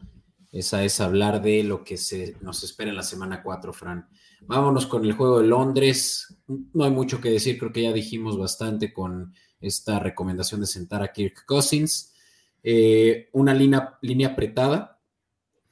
[0.53, 4.09] Esa es hablar de lo que se nos espera en la semana 4, Fran.
[4.43, 6.39] Vámonos con el juego de Londres.
[6.47, 11.03] No hay mucho que decir, creo que ya dijimos bastante con esta recomendación de sentar
[11.03, 12.15] a Kirk Cousins.
[12.63, 15.01] Eh, una línea, línea apretada.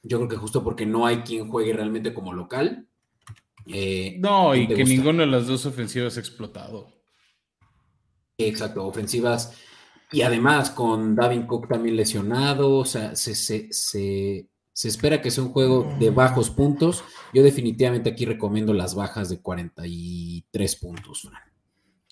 [0.01, 2.89] Yo creo que justo porque no hay quien juegue realmente como local.
[3.65, 6.93] Eh, no, y que ninguna de las dos ofensivas ha explotado.
[8.37, 9.57] Exacto, ofensivas.
[10.11, 13.69] Y además con Davin Cook también lesionado, o sea, se,
[14.83, 17.03] espera que sea un juego de bajos puntos.
[17.33, 21.29] Yo definitivamente aquí recomiendo las bajas de 43 puntos,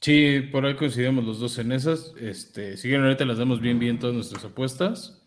[0.03, 2.15] Sí, por ahí coincidimos los dos en esas.
[2.19, 5.21] Este, si quieren, ahorita las damos bien, bien todas nuestras apuestas.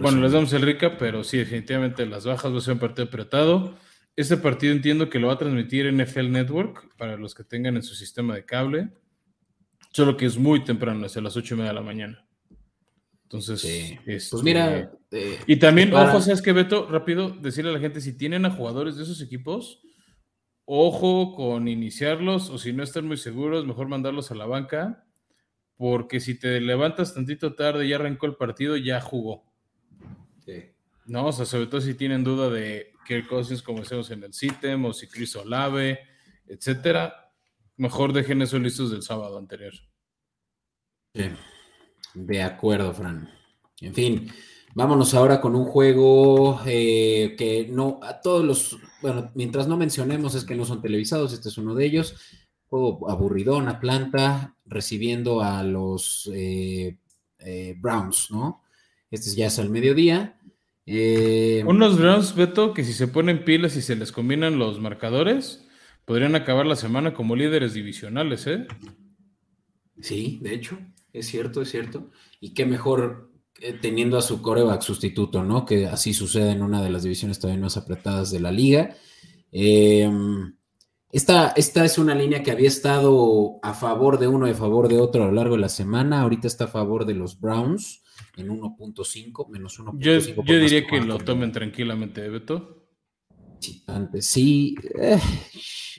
[0.00, 3.06] bueno, les damos el rica, pero sí, definitivamente las bajas va a ser un partido
[3.06, 3.78] apretado.
[4.16, 7.82] Este partido entiendo que lo va a transmitir NFL Network para los que tengan en
[7.82, 8.88] su sistema de cable.
[9.92, 12.26] Solo que es muy temprano, es a las ocho y media de la mañana.
[13.24, 14.00] Entonces, este,
[14.30, 14.92] pues mira.
[15.10, 16.88] Eh, y también, ojo, ¿sabes qué, Beto?
[16.88, 19.82] Rápido, decirle a la gente: si tienen a jugadores de esos equipos,
[20.64, 25.04] ojo con iniciarlos, o si no están muy seguros, mejor mandarlos a la banca,
[25.76, 29.44] porque si te levantas tantito tarde y ya arrancó el partido, ya jugó.
[30.44, 30.70] Sí.
[31.04, 34.34] No, o sea, sobre todo si tienen duda de Kirk Cousins, como decimos en el
[34.34, 36.00] CITEM, o si Chris Olave,
[36.46, 37.32] etcétera,
[37.76, 39.72] mejor dejen eso listos del sábado anterior.
[41.14, 41.24] Sí,
[42.14, 43.30] de acuerdo, Fran.
[43.80, 44.32] En fin,
[44.74, 50.34] vámonos ahora con un juego eh, que no, a todos los, bueno, mientras no mencionemos
[50.34, 52.14] es que no son televisados, este es uno de ellos.
[52.68, 56.98] Juego aburridón, Atlanta, recibiendo a los eh,
[57.38, 58.62] eh, Browns, ¿no?
[59.10, 60.35] Este ya es al mediodía.
[60.86, 65.66] Eh, Unos Browns, Beto, que si se ponen pilas y se les combinan los marcadores,
[66.04, 68.66] podrían acabar la semana como líderes divisionales, ¿eh?
[70.00, 70.78] Sí, de hecho,
[71.12, 72.10] es cierto, es cierto.
[72.40, 75.64] Y qué mejor eh, teniendo a su coreback sustituto, ¿no?
[75.64, 78.94] Que así sucede en una de las divisiones todavía más apretadas de la liga.
[79.50, 80.54] Em,
[81.10, 84.88] esta, esta, es una línea que había estado a favor de uno y a favor
[84.88, 86.20] de otro a lo largo de la semana.
[86.20, 88.04] Ahorita está a favor de los Browns
[88.36, 89.98] en 1.5, menos 1.5.
[89.98, 92.88] Yo, yo diría que, lo tomen tranquilamente, ¿eh, Beto.
[93.60, 94.74] Sí, antes, sí.
[95.00, 95.18] Eh,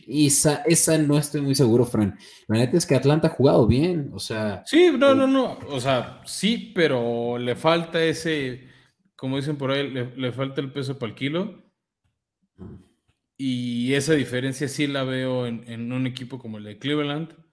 [0.08, 2.18] esa, esa, no estoy muy seguro, Fran.
[2.48, 4.64] La neta es que Atlanta ha jugado bien, o sea.
[4.66, 5.58] Sí, no, no, no.
[5.70, 8.68] O sea, sí, pero le falta ese,
[9.16, 11.64] como dicen por ahí, le, falta el peso para el kilo.
[13.38, 17.47] Y esa diferencia sí la veo en, en un equipo como el de Cleveland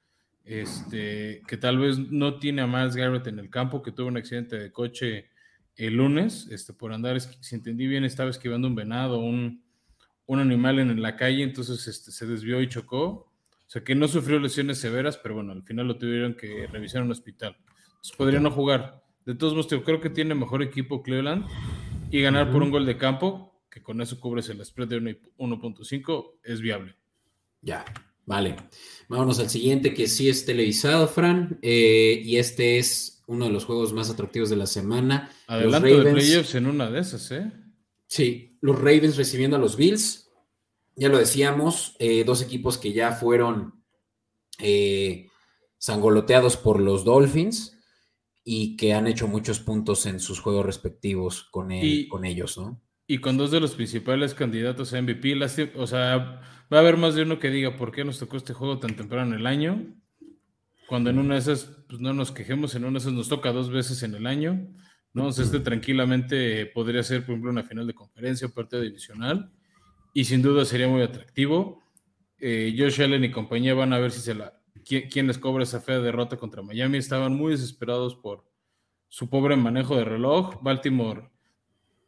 [0.44, 4.16] este, que tal vez no tiene a Miles Garrett en el campo, que tuvo un
[4.16, 5.30] accidente de coche
[5.76, 9.64] el lunes, este, por andar, si entendí bien, estaba esquivando un venado, un,
[10.26, 13.32] un animal en, la calle, entonces este, se desvió y chocó.
[13.66, 17.00] O sea que no sufrió lesiones severas, pero bueno, al final lo tuvieron que revisar
[17.00, 17.56] en un hospital.
[17.86, 19.02] Entonces podría no jugar.
[19.24, 21.46] De todos modos, yo creo que tiene mejor equipo Cleveland
[22.10, 26.38] y ganar por un gol de campo, que con eso cubres el spread de 1.5,
[26.44, 26.94] es viable.
[27.62, 27.84] Ya,
[28.26, 28.56] Vale,
[29.08, 33.64] vámonos al siguiente que sí es televisado, Fran, eh, y este es uno de los
[33.64, 35.30] juegos más atractivos de la semana.
[35.46, 37.52] Adelante de playoffs en una de esas, ¿eh?
[38.06, 40.30] Sí, los Ravens recibiendo a los Bills,
[40.96, 43.82] ya lo decíamos, eh, dos equipos que ya fueron
[44.58, 45.28] eh,
[45.78, 47.78] sangoloteados por los Dolphins
[48.44, 51.70] y que han hecho muchos puntos en sus juegos respectivos con,
[52.08, 52.83] con ellos, ¿no?
[53.06, 56.40] Y con dos de los principales candidatos a MVP, o sea,
[56.72, 58.96] va a haber más de uno que diga por qué nos tocó este juego tan
[58.96, 59.84] temprano en el año.
[60.88, 63.52] Cuando en una de esas, pues no nos quejemos, en una de esas nos toca
[63.52, 64.68] dos veces en el año.
[65.12, 65.26] ¿no?
[65.26, 69.50] O sea, este tranquilamente podría ser, por ejemplo, una final de conferencia o partido divisional.
[70.12, 71.82] Y sin duda sería muy atractivo.
[72.38, 75.80] Eh, Josh Allen y compañía van a ver si se la, quién, les cobra esa
[75.80, 76.98] fea derrota contra Miami.
[76.98, 78.44] Estaban muy desesperados por
[79.08, 80.62] su pobre manejo de reloj.
[80.62, 81.30] Baltimore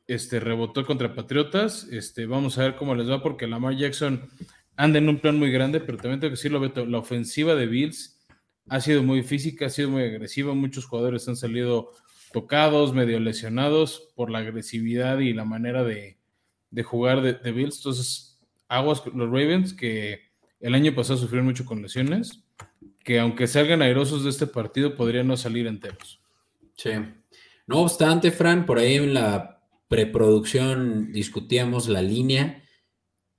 [0.06, 1.84] este, rebotó contra Patriotas.
[1.90, 4.28] Este, vamos a ver cómo les va porque Lamar Jackson
[4.76, 7.66] anda en un plan muy grande, pero también tengo que decirlo, Beto, la ofensiva de
[7.66, 8.26] Bills
[8.68, 10.54] ha sido muy física, ha sido muy agresiva.
[10.54, 11.92] Muchos jugadores han salido
[12.32, 16.18] tocados, medio lesionados por la agresividad y la manera de,
[16.84, 17.78] jugar de, de, Bills.
[17.78, 20.20] Entonces, aguas los Ravens que
[20.60, 22.42] el año pasado sufrieron mucho con lesiones
[23.06, 26.20] que aunque salgan airosos de este partido, podrían no salir enteros.
[26.76, 26.90] Sí.
[27.68, 29.55] No obstante, Fran, por ahí en la
[29.88, 32.62] preproducción discutíamos la línea.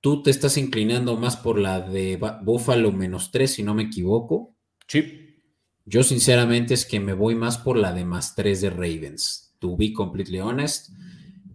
[0.00, 4.56] Tú te estás inclinando más por la de Buffalo menos 3, si no me equivoco.
[4.86, 5.42] Sí.
[5.84, 9.56] Yo sinceramente es que me voy más por la de más 3 de Ravens.
[9.58, 10.90] To be completely honest.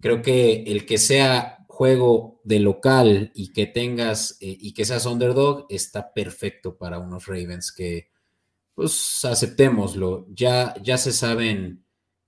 [0.00, 5.06] Creo que el que sea juego de local y que tengas eh, y que seas
[5.06, 8.10] underdog está perfecto para unos Ravens que
[8.74, 11.83] pues aceptémoslo ya ya se saben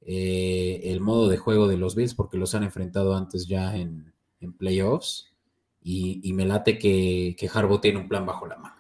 [0.07, 4.13] eh, el modo de juego de los Bills porque los han enfrentado antes ya en,
[4.59, 5.35] playoffs
[5.83, 8.77] y, me late que, que Harbaugh tiene un plan bajo la mano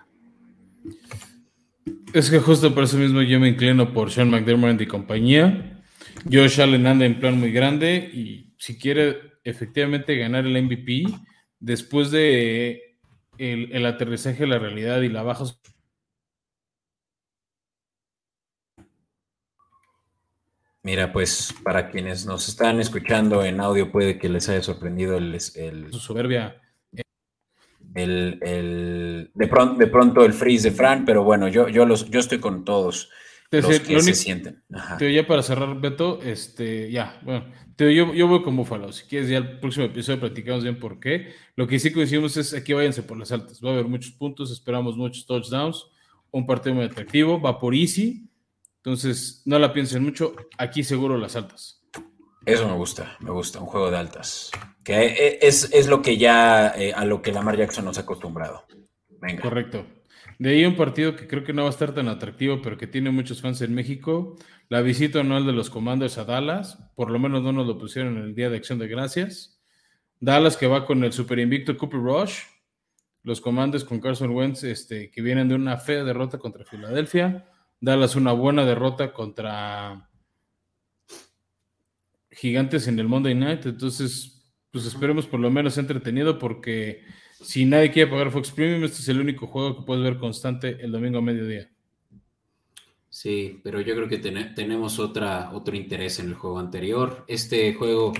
[2.12, 5.82] es que justo por eso mismo yo me inclino por Sean McDermott y compañía.
[6.24, 11.04] Josh Allen anda en plan muy grande y si quiere efectivamente ganar el MVP
[11.60, 12.96] después de
[13.38, 15.44] el, aterrizaje de la realidad y la baja
[20.86, 25.36] Mira, pues para quienes nos están escuchando en audio puede que les haya sorprendido el,
[25.56, 26.62] el su soberbia.
[27.92, 28.38] El,
[29.34, 32.38] de, pronto, de pronto el freeze de Fran, pero bueno, yo, yo, los, yo estoy
[32.38, 33.10] con todos
[33.50, 34.62] los que se sienten.
[35.00, 37.46] ya para cerrar, Beto, este, ya, bueno,
[37.76, 38.92] yo, yo voy con Búfalo.
[38.92, 41.32] Si quieres, ya el próximo episodio platicamos bien por qué.
[41.56, 43.60] Lo que sí que decimos es aquí váyanse por las altas.
[43.60, 45.84] Va a haber muchos puntos, esperamos muchos touchdowns.
[46.30, 48.30] Un partido muy atractivo, va por easy.
[48.86, 50.36] Entonces, no la piensen mucho.
[50.58, 51.82] Aquí seguro las altas.
[52.44, 54.52] Eso me gusta, me gusta, un juego de altas.
[54.84, 58.64] Que es, lo que ya eh, a lo que Lamar Jackson nos ha acostumbrado.
[59.20, 59.42] Venga.
[59.42, 59.84] Correcto.
[60.38, 62.86] De ahí un partido que creo que no va a estar tan atractivo, pero que
[62.86, 64.36] tiene muchos fans en México.
[64.68, 66.78] La visita anual de los Commanders a Dallas.
[66.94, 69.60] Por lo menos no nos lo pusieron en el Día de Acción de Gracias.
[70.20, 72.38] Dallas que va con el super invicto Cooper Rush.
[73.24, 77.48] Los Commanders con Carson Wentz, este, que vienen de una fea derrota contra Filadelfia.
[77.80, 80.08] Dallas una buena derrota contra
[82.30, 83.66] Gigantes en el Monday Night.
[83.66, 87.02] Entonces, pues esperemos por lo menos entretenido porque
[87.40, 90.78] si nadie quiere pagar Fox Premium, este es el único juego que puedes ver constante
[90.80, 91.70] el domingo a mediodía.
[93.08, 97.24] Sí, pero yo creo que tenemos otra, otro interés en el juego anterior.
[97.28, 98.12] Este juego,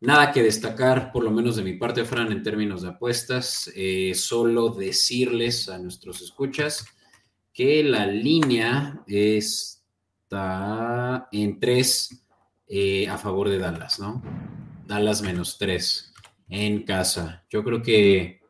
[0.00, 3.72] nada que destacar, por lo menos de mi parte, Fran, en términos de apuestas.
[3.74, 6.86] Eh, solo decirles a nuestros escuchas
[7.56, 10.36] que la línea está
[11.32, 12.22] en 3
[12.68, 14.22] eh, a favor de Dallas, ¿no?
[14.86, 16.12] Dallas menos 3
[16.50, 17.46] en casa.
[17.48, 18.42] Yo creo que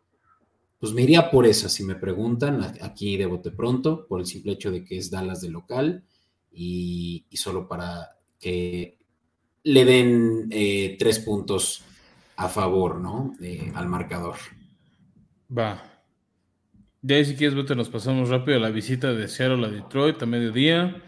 [0.81, 4.55] pues me iría por esa, si me preguntan, aquí de bote pronto, por el simple
[4.55, 6.05] hecho de que es Dallas de local
[6.53, 8.99] y, solo para que
[9.63, 11.85] le den eh, tres puntos
[12.35, 13.35] a favor, ¿no?
[13.75, 14.35] al marcador.
[15.57, 15.96] Va.
[17.09, 21.05] Ya si quieres, nos pasamos rápido a la visita de Seattle a Detroit a mediodía.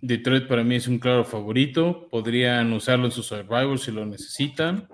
[0.00, 2.06] Detroit para mí es un claro favorito.
[2.08, 4.88] Podrían usarlo en sus Survivor si lo necesitan.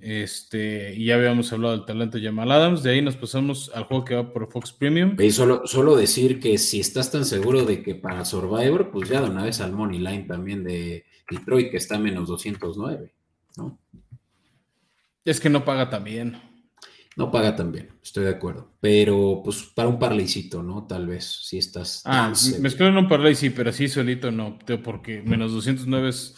[0.00, 2.84] Este, y ya habíamos hablado del talento de Jamal Adams.
[2.84, 5.16] De ahí nos pasamos al juego que va por Fox Premium.
[5.18, 9.20] Y solo, solo decir que si estás tan seguro de que para Survivor, pues ya
[9.20, 13.12] de una vez al Money Line también de Detroit, que está a menos 209,
[13.56, 13.76] ¿no?
[15.24, 16.49] Es que no paga tan bien.
[17.20, 18.72] No paga tan bien, estoy de acuerdo.
[18.80, 20.86] Pero pues para un parlaycito, ¿no?
[20.86, 22.00] Tal vez, si estás.
[22.06, 26.34] Ah, me en un parlay, sí, pero así solito no, porque menos 209 es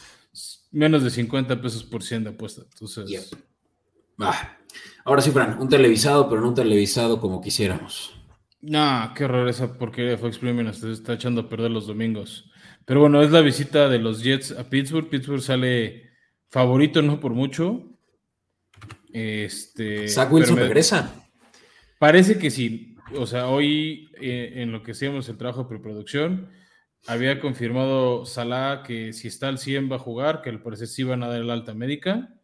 [0.72, 2.62] menos de 50 pesos por 100 de apuesta.
[2.68, 3.32] Entonces.
[5.04, 8.20] Ahora sí, Fran, un televisado, pero no un televisado como quisiéramos.
[8.60, 12.50] No, qué horror esa porquería de Fox Premium nos está echando a perder los domingos.
[12.86, 15.08] Pero bueno, es la visita de los Jets a Pittsburgh.
[15.08, 16.10] Pittsburgh sale
[16.50, 17.91] favorito, no por mucho.
[19.12, 20.08] Este.
[20.08, 21.14] Zach Wilson regresa.
[21.98, 22.96] Parece que sí.
[23.16, 26.50] o sea, hoy eh, en lo que hacíamos el trabajo de preproducción,
[27.06, 31.02] había confirmado Salah que si está al 100 va a jugar, que al parecer sí
[31.02, 32.34] van a dar el alta médica.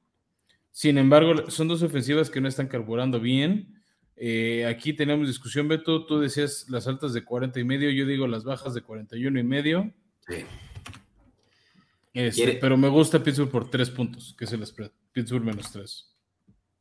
[0.70, 3.82] Sin embargo, son dos ofensivas que no están carburando bien.
[4.14, 6.06] Eh, aquí tenemos discusión, Beto.
[6.06, 9.42] Tú decías las altas de 40 y medio, yo digo las bajas de 41 y
[9.44, 9.92] medio.
[10.28, 10.44] Sí.
[12.14, 14.90] Este, pero me gusta Pittsburgh por tres puntos, que es el spread.
[15.12, 16.17] Pittsburgh menos tres.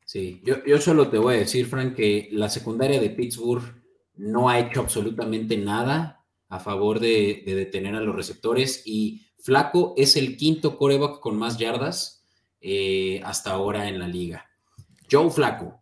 [0.07, 3.75] Sí, yo, yo solo te voy a decir, Frank, que la secundaria de Pittsburgh
[4.15, 10.15] no ha hecho absolutamente nada a favor de, detener a los receptores y Flaco es
[10.15, 12.23] el quinto coreback con más yardas
[12.61, 14.45] eh, hasta ahora en la liga.
[15.11, 15.81] Joe Flaco.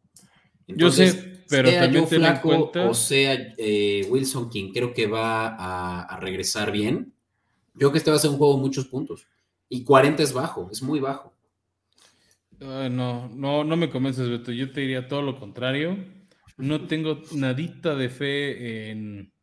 [0.65, 6.01] yo sé, pero sea también Joe Flaco o sea eh, Wilson, quien creo que va
[6.03, 7.13] a, regresar bien,
[7.75, 9.27] yo creo que este va a ser un juego de muchos puntos.
[9.69, 11.34] Y 40 es bajo, es muy bajo.
[12.59, 14.51] No, no, no me convences, Beto.
[14.51, 15.97] Yo te diría todo lo contrario.
[16.57, 19.33] No tengo nadita de fe en,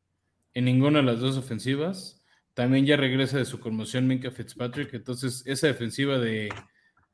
[0.54, 2.24] en ninguna de las dos ofensivas.
[2.54, 4.92] También ya regresa de su conmoción Minka Fitzpatrick.
[4.94, 6.50] Entonces, esa defensiva de,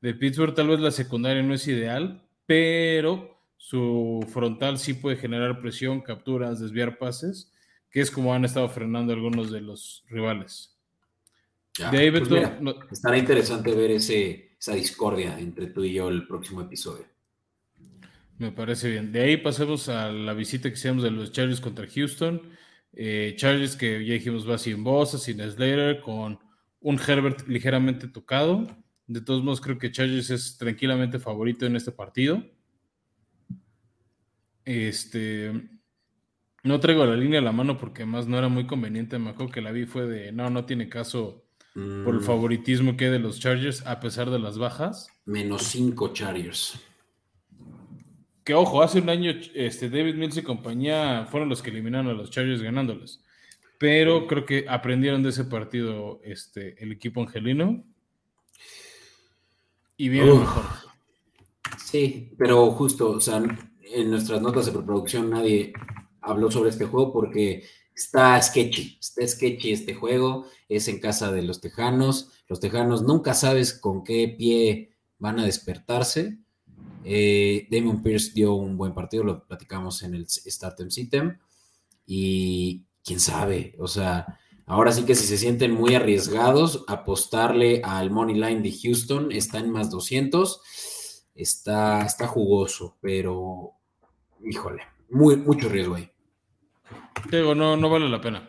[0.00, 5.60] de Pittsburgh, tal vez la secundaria no es ideal, pero su frontal sí puede generar
[5.60, 7.52] presión, capturas, desviar pases,
[7.90, 10.76] que es como han estado frenando algunos de los rivales.
[11.90, 17.06] de pues estará interesante ver ese, esa discordia entre tú y yo el próximo episodio.
[18.38, 19.12] Me parece bien.
[19.12, 22.42] De ahí pasemos a la visita que hicimos de los Chargers contra Houston.
[22.92, 26.38] Eh, Chargers que ya dijimos va sin Bosa, sin Slater, con
[26.80, 28.66] un Herbert ligeramente tocado.
[29.06, 32.44] De todos modos, creo que Chargers es tranquilamente favorito en este partido.
[34.64, 35.52] Este.
[36.62, 39.18] No traigo la línea a la mano porque además no era muy conveniente.
[39.18, 42.24] Me acuerdo que la vi fue de no, no tiene caso por el mm.
[42.24, 45.08] favoritismo que hay de los Chargers a pesar de las bajas.
[45.24, 46.80] Menos 5 Chargers
[48.48, 52.14] que ojo, hace un año este, David Mills y compañía fueron los que eliminaron a
[52.14, 53.22] los Chargers ganándoles.
[53.76, 57.84] Pero creo que aprendieron de ese partido este, el equipo angelino.
[59.98, 60.64] Y bien mejor.
[61.76, 63.36] Sí, pero justo, o sea,
[63.82, 65.74] en nuestras notas de preproducción nadie
[66.22, 67.64] habló sobre este juego porque
[67.98, 73.34] está sketchy, está sketchy este juego, es en casa de los Tejanos, los Tejanos nunca
[73.34, 76.38] sabes con qué pie van a despertarse,
[77.04, 81.38] eh, Damon Pierce dio un buen partido, lo platicamos en el Startem Sitem.
[82.06, 88.10] Y quién sabe, o sea, ahora sí que si se sienten muy arriesgados, apostarle al
[88.10, 90.60] Money Line de Houston está en más 200.
[91.34, 93.72] Está, está jugoso, pero
[94.44, 96.10] híjole, muy, mucho riesgo ahí.
[97.30, 98.48] No, vale la pena.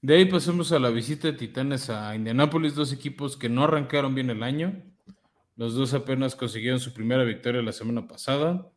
[0.00, 4.14] De ahí pasamos a la visita de Titanes a Indianapolis, dos equipos que no arrancaron
[4.14, 4.82] bien el año.
[5.56, 8.70] Los dos apenas consiguieron su primera victoria la semana pasada.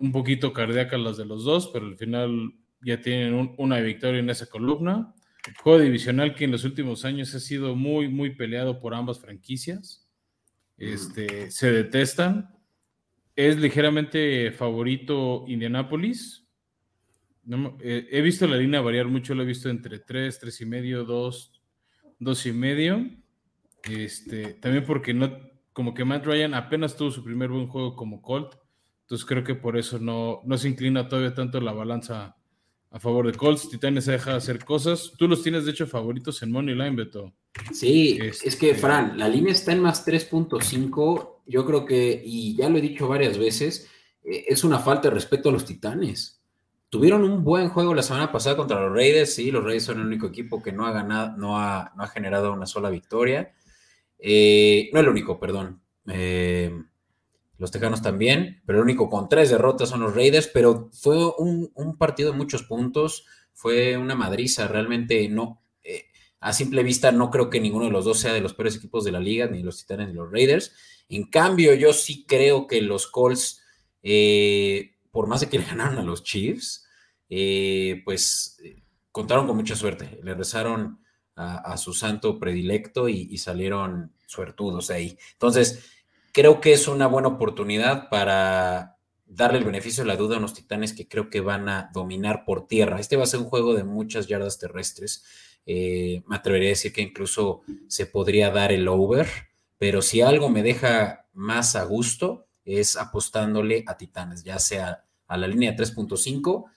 [0.00, 4.30] Un poquito cardíaca las de los dos, pero al final ya tienen una victoria en
[4.30, 5.14] esa columna.
[5.62, 10.08] Juego divisional que en los últimos años ha sido muy, muy peleado por ambas franquicias.
[10.76, 12.54] Este, se detestan.
[13.34, 15.44] Es ligeramente favorito
[17.80, 21.04] Eh, he visto la línea variar mucho, lo he visto entre 3, 3 y medio,
[21.04, 21.52] 2,
[22.18, 23.10] 2 y medio.
[23.84, 25.38] Este, también porque no,
[25.72, 28.54] como que Matt Ryan apenas tuvo su primer buen juego como Colt,
[29.02, 32.36] entonces creo que por eso no, no se inclina todavía tanto la balanza
[32.90, 33.68] a favor de Colts.
[33.68, 35.12] Titanes se deja hacer cosas.
[35.16, 37.32] Tú los tienes de hecho favoritos en Money Line, Beto.
[37.72, 41.36] Sí, es que este, Fran, la línea está en más 3.5.
[41.46, 43.88] Yo creo que, y ya lo he dicho varias veces,
[44.24, 46.37] eh, es una falta de respeto a los Titanes.
[46.90, 49.34] Tuvieron un buen juego la semana pasada contra los Raiders.
[49.34, 52.08] Sí, los Raiders son el único equipo que no ha ganado, no ha, no ha
[52.08, 53.52] generado una sola victoria.
[54.18, 55.82] Eh, no el único, perdón.
[56.08, 56.72] Eh,
[57.58, 61.96] los Tejanos también, pero el único con tres derrotas son los Raiders, pero fue un,
[61.98, 66.04] partido de muchos puntos, fue una madriza, realmente no, eh,
[66.38, 69.04] a simple vista no creo que ninguno de los dos sea de los peores equipos
[69.04, 70.72] de la liga, ni los Titanes ni los Raiders.
[71.08, 73.62] En cambio, yo sí creo que los Colts,
[75.18, 76.86] por más de que le ganaron a los Chiefs,
[78.04, 78.56] pues
[79.10, 81.00] contaron con mucha suerte, le rezaron
[81.34, 85.18] a, su santo predilecto y, salieron suertudos ahí.
[85.32, 85.90] Entonces,
[86.30, 88.96] creo que es una buena oportunidad para
[89.26, 92.44] darle el beneficio de la duda a unos titanes que creo que van a dominar
[92.44, 93.00] por tierra.
[93.00, 95.24] Este va a ser un juego de muchas yardas terrestres.
[95.66, 99.26] Eh, me atrevería a decir que incluso se podría dar el over,
[99.78, 105.36] pero si algo me deja más a gusto es apostándole a Titanes, ya sea a
[105.36, 106.70] la línea 3.5,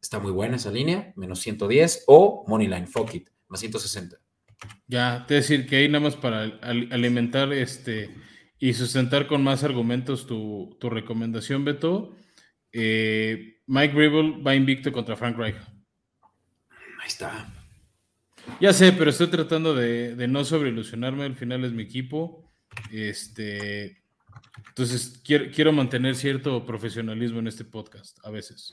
[0.00, 4.18] está muy buena esa línea, menos 110, o Moneyline, fuck it, más 160.
[4.86, 8.14] Ya, te decir que ahí nada más para alimentar este
[8.58, 12.14] y sustentar con más argumentos tu, recomendación, Beto.
[12.70, 15.56] Eh, Mike Gribble va invicto contra Frank Reich.
[17.00, 17.52] Ahí está.
[18.60, 21.24] Ya sé, pero estoy tratando de, de no sobreilusionarme.
[21.24, 22.52] Al final es mi equipo.
[22.92, 24.01] Este,
[24.68, 28.70] entonces quiero, quiero mantener cierto profesionalismo en este podcast a veces.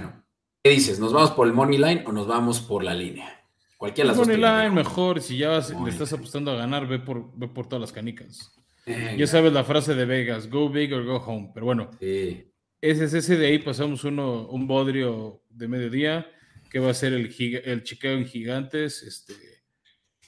[0.64, 1.00] ¿Qué dices?
[1.00, 3.36] ¿Nos vamos por el money line o nos vamos por la línea?
[3.78, 4.52] Cualquiera de las Money dos.
[4.52, 5.22] line mejor.
[5.22, 6.20] Si ya vas- le estás line.
[6.20, 8.52] apostando a ganar, ve por, ve por todas las canicas.
[8.86, 9.16] Venga.
[9.16, 11.52] Ya sabes la frase de Vegas, go big or go home.
[11.54, 12.52] Pero bueno, Sí.
[12.82, 16.28] ese es ese de ahí pasamos uno, un bodrio de mediodía
[16.70, 17.34] que va a ser el,
[17.66, 19.02] el Chicago en Gigantes.
[19.04, 19.34] Este,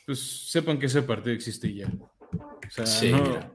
[0.06, 1.88] pues sepan que ese partido existe ya.
[1.88, 3.52] O sea, Sí, no-.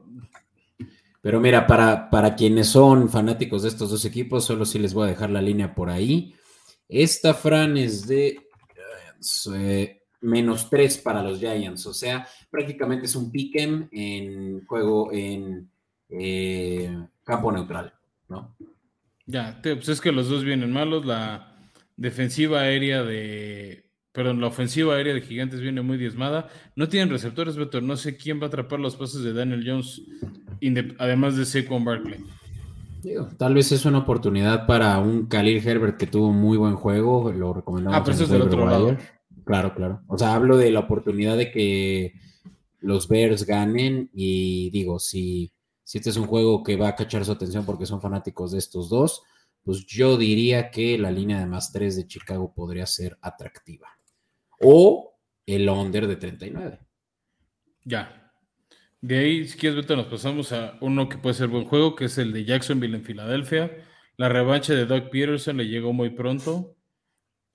[1.21, 5.05] Pero mira, para, para quienes son fanáticos de estos dos equipos, solo sí les voy
[5.05, 6.33] a dejar la línea por ahí.
[6.87, 8.39] Esta Fran es de
[9.53, 15.69] eh, menos 3 para los Giants, o sea, prácticamente es un pick'em en juego en
[16.09, 17.93] eh, campo neutral,
[18.29, 18.55] ¿no?
[19.25, 21.05] Ya, pues es que los dos vienen malos.
[21.05, 21.59] La
[21.97, 23.86] defensiva aérea de.
[24.17, 26.49] Perdón, la ofensiva aérea de Gigantes viene muy diezmada.
[26.75, 27.81] No tienen receptores, Beto.
[27.81, 30.01] No sé quién va a atrapar los pases de Daniel Jones,
[30.97, 32.25] además de Saquon Barkley.
[33.03, 37.31] Digo, tal vez es una oportunidad para un Khalil Herbert que tuvo muy buen juego,
[37.31, 37.95] lo recomendamos.
[37.95, 38.97] Ah, pero en eso es del otro lado.
[39.45, 40.01] Claro, claro.
[40.07, 42.13] O sea, hablo de la oportunidad de que
[42.79, 45.53] los Bears ganen y digo, si,
[45.83, 48.57] si este es un juego que va a cachar su atención porque son fanáticos de
[48.57, 49.21] estos dos,
[49.61, 53.96] pues yo diría que la línea de más 3 de Chicago podría ser atractiva.
[54.59, 56.79] O el under de 39.
[57.85, 58.33] Ya.
[59.01, 62.05] De ahí, si quieres, Beto, nos pasamos a uno que puede ser buen juego, que
[62.05, 63.85] es el de Jacksonville en Filadelfia.
[64.17, 66.75] La revancha de Doug Peterson le llegó muy pronto.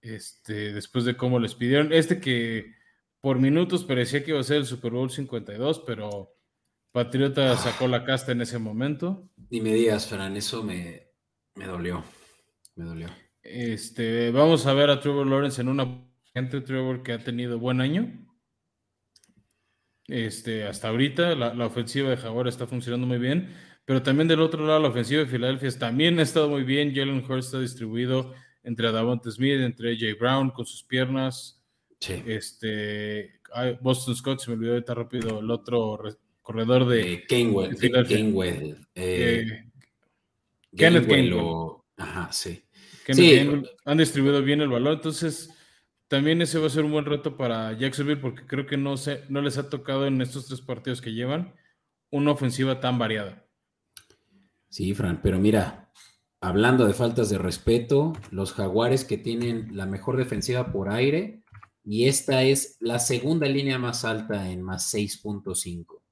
[0.01, 1.93] Este, después de cómo les pidieron.
[1.93, 2.75] Este que
[3.21, 6.35] por minutos parecía que iba a ser el Super Bowl 52, pero
[6.93, 9.29] Patriota sacó la casta en ese momento.
[9.51, 11.09] Ni me digas, Fran, eso me,
[11.55, 12.05] me dolió.
[12.75, 13.09] Me dolió.
[13.43, 17.81] Este, vamos a ver a Trevor Lawrence en una gente Trevor que ha tenido buen
[17.81, 18.11] año.
[20.09, 23.55] Este, hasta ahorita la, la ofensiva de Jaguar está funcionando muy bien,
[23.85, 26.95] pero también del otro lado la ofensiva de Filadelfia también ha estado muy bien.
[26.95, 31.63] Jalen Hurts está distribuido entre Davante Smith, entre AJ Brown con sus piernas.
[32.01, 32.23] Sí.
[32.27, 33.41] Este,
[33.81, 37.25] Boston Scott, se me olvidó ahorita rápido el otro re- corredor de Eh.
[37.29, 37.77] Gainwell.
[38.95, 39.65] eh, eh,
[40.77, 42.65] Kenneth o- Ajá, sí.
[43.07, 43.39] que Sí.
[43.39, 44.95] han, han distribuido bien el balón.
[44.95, 45.51] Entonces,
[46.13, 49.25] también ese va a ser un buen reto para Jacksonville porque creo que no, se,
[49.31, 51.55] no les ha tocado en estos tres partidos que llevan
[52.11, 53.47] una ofensiva tan variada.
[54.69, 55.91] Sí, Fran, pero mira,
[56.39, 61.45] hablando de faltas de respeto, los jaguares que tienen la mejor defensiva por aire
[61.83, 66.03] y esta es la segunda línea más alta en más 6.5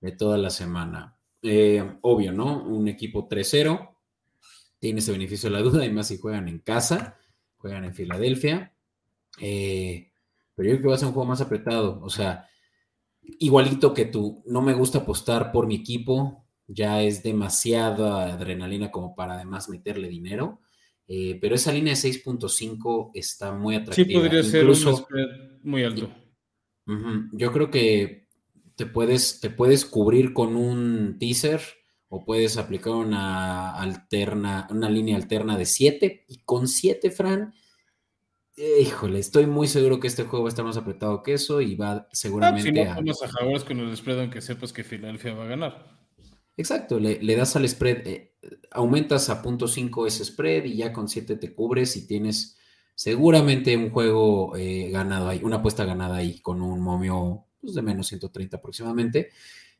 [0.00, 1.16] de toda la semana.
[1.42, 2.64] Eh, obvio, ¿no?
[2.64, 3.88] Un equipo 3-0
[4.80, 7.20] tiene ese beneficio de la duda y más si juegan en casa,
[7.58, 8.72] juegan en Filadelfia.
[9.40, 10.12] Eh,
[10.54, 12.00] pero yo creo que va a ser un juego más apretado.
[12.02, 12.48] O sea,
[13.22, 19.14] igualito que tú, no me gusta apostar por mi equipo, ya es demasiada adrenalina como
[19.14, 20.60] para además meterle dinero.
[21.08, 24.20] eh, pero esa línea de 6.5 está muy Sí, atractiva.
[24.20, 25.06] podría ser un Incluso,
[25.62, 26.10] muy alto.
[27.32, 28.28] Yo creo que
[28.76, 31.60] te puedes, te puedes cubrir con un teaser
[32.08, 37.54] o puedes aplicar una alterna, una línea alterna de 7 y con 7, Fran,
[38.64, 41.60] eh, híjole, estoy muy seguro que este juego va a estar más apretado que eso
[41.60, 42.94] y va Ah, si seguramente no a...
[42.94, 45.98] a Jaguars con el spread, aunque sepas que Filadelfia va a ganar.
[46.56, 48.34] Exacto, le, le das al spread, eh,
[48.70, 52.56] aumentas a punto .5 ese spread y ya con 7 te cubres y tienes
[52.94, 57.82] seguramente un juego eh, ganado ahí, una apuesta ganada ahí con un momio pues, de
[57.82, 59.30] menos 130 aproximadamente.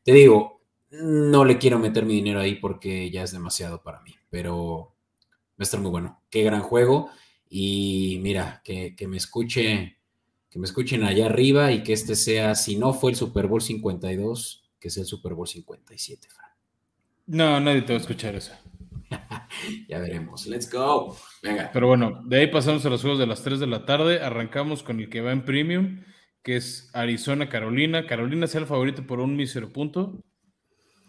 [0.03, 0.59] Te digo,
[0.91, 4.93] no le quiero meter mi dinero ahí porque ya es demasiado para mí, pero
[5.51, 6.21] va a estar muy bueno.
[6.29, 7.11] Qué gran juego
[7.55, 9.99] y mira, que, que me escuche,
[10.49, 13.61] que me escuchen allá arriba y que este sea, si no fue el Super Bowl
[13.61, 16.49] 52, que sea el Super Bowl 57, Fran.
[17.27, 18.53] No, nadie te va a escuchar eso.
[19.87, 20.47] Ya veremos.
[20.47, 21.15] Let's go.
[21.43, 21.69] Venga.
[21.71, 24.19] Pero bueno, de ahí pasamos a los juegos de las 3 de la tarde.
[24.19, 26.01] Arrancamos con el que va en premium,
[26.41, 28.07] que es Arizona-Carolina.
[28.07, 30.23] Carolina es el favorito por un mísero punto.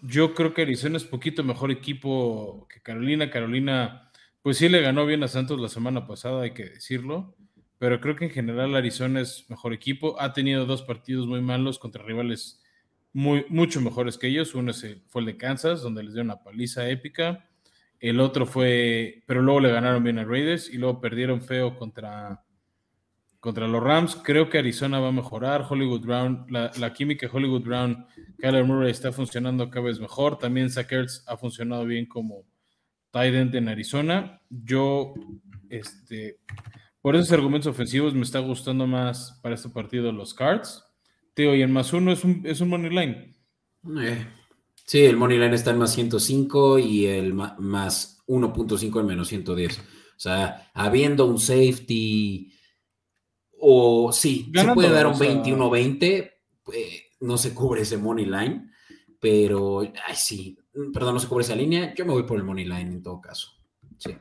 [0.03, 3.31] Yo creo que Arizona es poquito mejor equipo que Carolina.
[3.31, 4.04] Carolina,
[4.45, 7.35] pues sí le ganó bien a Santos la semana pasada, hay que decirlo.
[7.79, 10.21] Pero creo que en general Arizona es mejor equipo.
[10.21, 12.63] Ha tenido dos partidos muy malos contra rivales
[13.15, 14.55] muy, mucho mejores que ellos.
[14.55, 17.49] Uno el- fue el de Kansas, donde les dio una paliza épica.
[18.01, 22.45] El otro fue, pero luego le ganaron bien a Raiders y luego perdieron feo contra,
[23.41, 24.17] contra los Rams.
[24.17, 25.67] Creo que Arizona va a mejorar.
[25.69, 28.07] Hollywood Brown, la, la química Hollywood Brown,
[28.39, 30.39] Kyler Murray está funcionando cada vez mejor.
[30.39, 32.45] También Zach Ertz ha funcionado bien como
[33.23, 34.41] end en Arizona.
[34.51, 35.15] Yo
[35.69, 36.39] Este,
[37.01, 40.85] por esos argumentos ofensivos me está gustando más para este partido los cards.
[41.35, 43.35] Teo, y el más uno es un, es un money line.
[44.01, 44.27] Eh,
[44.87, 49.79] sí, el money line está en más 105 y el más 1.5 en menos 110.
[49.79, 49.83] O
[50.17, 52.53] sea, habiendo un safety
[53.59, 56.31] o sí, se puede dar un 21-20,
[56.63, 58.71] pues, no se cubre ese money line,
[59.21, 60.57] pero, ay, sí,
[60.93, 63.21] perdón, no se cubre esa línea, yo me voy por el money line en todo
[63.21, 63.53] caso.
[63.99, 64.17] Sí.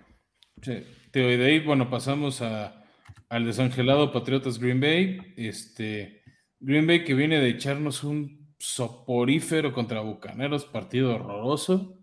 [0.62, 2.84] Sí, Teo, y de ahí, bueno, pasamos a,
[3.30, 5.34] al desangelado Patriotas Green Bay.
[5.36, 6.22] Este,
[6.60, 11.98] Green Bay que viene de echarnos un soporífero contra Bucaneros, partido horroroso.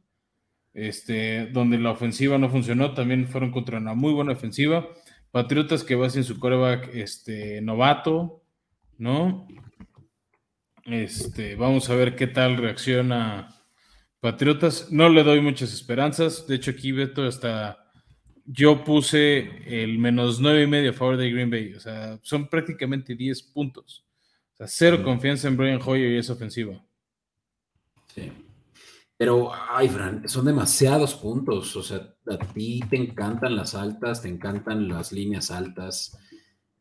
[0.73, 4.87] Este, donde la ofensiva no funcionó, también fueron contra una muy buena ofensiva.
[5.31, 8.43] Patriotas que va sin su coreback este, novato,
[8.99, 9.49] ¿no?
[10.85, 13.60] Este, vamos a ver qué tal reacciona
[14.21, 14.93] Patriotas.
[14.93, 16.47] No le doy muchas esperanzas.
[16.47, 17.91] De hecho, aquí Beto hasta
[18.45, 21.75] yo puse el menos nueve y medio a favor de Green Bay.
[21.75, 24.05] O sea, son prácticamente 10 puntos.
[24.55, 26.85] O sea, cero confianza en Brian Hoyer y esa ofensiva.
[28.14, 28.31] Sí.
[29.16, 31.77] Pero, ay, Fran, son demasiados puntos.
[31.77, 36.18] O sea, a ti te encantan las altas, te encantan las líneas altas.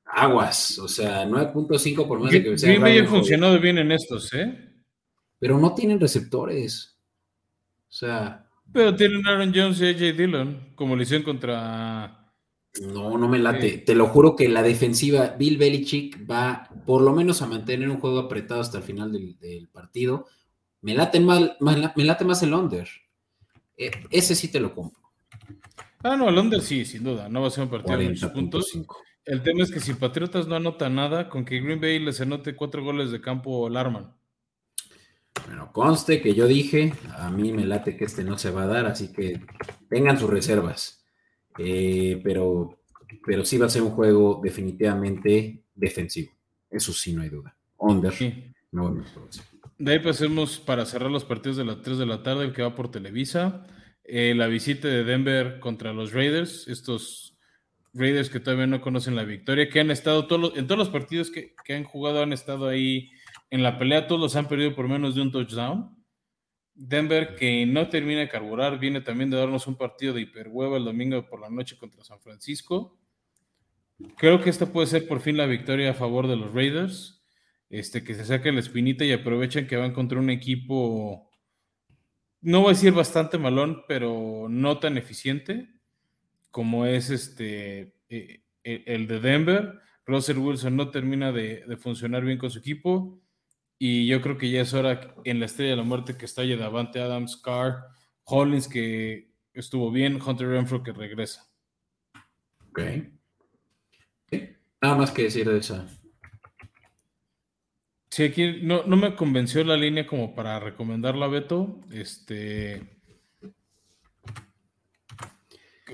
[0.06, 2.70] Aguas, o sea, 9.5 por más de que sea.
[2.70, 4.74] Green Bay ha funcionado bien en estos, ¿eh?
[5.38, 6.99] Pero no tienen receptores.
[7.90, 12.32] O sea, pero tienen Aaron Jones y AJ Dillon, como le hicieron contra.
[12.82, 13.80] No, no me late.
[13.80, 18.00] Te lo juro que la defensiva, Bill Belichick va por lo menos a mantener un
[18.00, 20.28] juego apretado hasta el final del, partido.
[20.82, 22.88] Me late, mal, me late más el under.
[23.76, 25.02] E, ese sí te lo compro.
[26.04, 27.28] Ah, no, el under sí, sin duda.
[27.28, 28.72] No va a ser un partido de muchos puntos.
[29.26, 32.56] El tema es que si Patriotas no anota nada, con que Green Bay les anote
[32.56, 34.16] cuatro goles de campo, alarman.
[35.46, 38.68] Bueno, conste que yo dije, a mí me late que este no se va a
[38.68, 39.42] dar, así que
[39.90, 41.06] tengan sus reservas.
[41.58, 42.82] Eh, pero,
[43.26, 46.32] pero sí va a ser un juego definitivamente defensivo.
[46.70, 47.56] Eso sí, no hay duda.
[47.78, 48.14] Under.
[48.72, 49.04] No,
[49.80, 52.62] de ahí pasemos para cerrar los partidos de las 3 de la tarde, el que
[52.62, 53.66] va por Televisa.
[54.04, 57.38] Eh, la visita de Denver contra los Raiders, estos
[57.94, 61.32] Raiders que todavía no conocen la victoria, que han estado todos en todos los partidos
[61.32, 63.12] que, que han jugado, han estado ahí
[63.50, 65.95] en la pelea todos los han perdido por menos de un touchdown.
[66.76, 70.86] Denver, que no termina de carburar, viene también de darnos un partido de hiperhueva el
[70.86, 72.97] domingo por la noche contra San Francisco.
[74.18, 77.22] Creo que esta puede ser por fin la victoria a favor de los Raiders.
[77.70, 81.30] Este, que se saquen la espinita y aprovechen que van contra un equipo,
[82.41, 85.70] no voy a decir bastante malón, pero no tan eficiente
[86.50, 89.80] como es este, eh, eh, el de Denver.
[90.06, 93.22] Russell Wilson no termina de, de funcionar bien con su equipo
[93.82, 96.46] y yo creo que ya es hora en la estrella de la muerte que está
[96.46, 97.86] Davante Adams, Carr,
[98.26, 101.50] Hollins que estuvo bien, Hunter Renfro que regresa.
[102.70, 102.82] Ok.
[104.82, 105.88] Nada más que decir de esa.
[108.12, 111.80] Sí, aquí no, me convenció la línea como para recomendarla, Beto.
[111.90, 113.00] Este.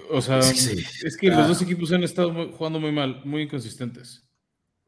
[0.09, 1.47] O sea, es que los ah.
[1.47, 4.24] dos equipos han estado jugando muy mal, muy inconsistentes.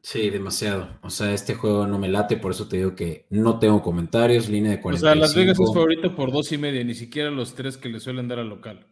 [0.07, 0.97] Sí, demasiado.
[1.01, 4.47] O sea, este juego no me late, por eso te digo que no tengo comentarios,
[4.47, 5.05] línea de 45.
[5.05, 7.89] O sea, Las Vegas es favorito por dos y media, ni siquiera los tres que
[7.89, 8.87] le suelen dar al local.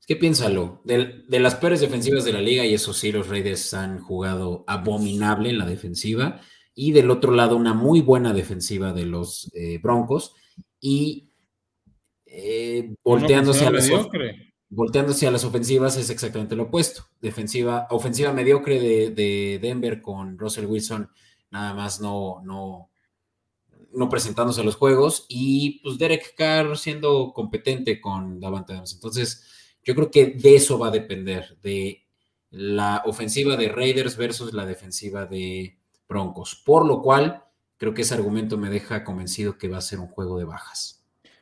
[0.00, 3.72] Es que piénsalo, de, las peores defensivas de la liga, y eso sí, los Raiders
[3.72, 6.40] han jugado abominable en la defensiva,
[6.74, 10.34] y del otro lado una muy buena defensiva de los eh, Broncos,
[10.80, 11.30] y
[12.26, 13.88] eh, volteándose a las
[14.68, 17.06] volteándose a las ofensivas es exactamente lo opuesto.
[17.20, 21.10] Defensiva, ofensiva mediocre de, Denver con Russell Wilson,
[21.50, 22.90] nada más no, no,
[23.92, 28.94] no presentándose a los juegos, y pues Derek Carr siendo competente con Davante Adams.
[28.94, 29.44] Entonces,
[29.82, 32.06] yo creo que de eso va a depender, de
[32.50, 36.62] la ofensiva de Raiders versus la defensiva de Broncos.
[36.64, 37.44] Por lo cual,
[37.76, 40.95] creo que ese argumento me deja convencido que va a ser un juego de bajas.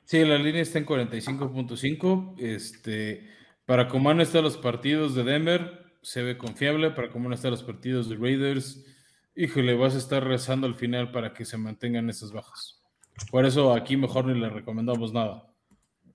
[0.04, 2.34] Sí, la línea está en 45.5.
[2.38, 3.30] Este,
[3.64, 6.90] para cómo han estado los partidos de Denver, se ve confiable.
[6.90, 8.84] Para cómo han estado los partidos de Raiders,
[9.34, 12.82] híjole, vas a estar rezando al final para que se mantengan esas bajas.
[13.30, 15.50] Por eso aquí mejor ni le recomendamos nada.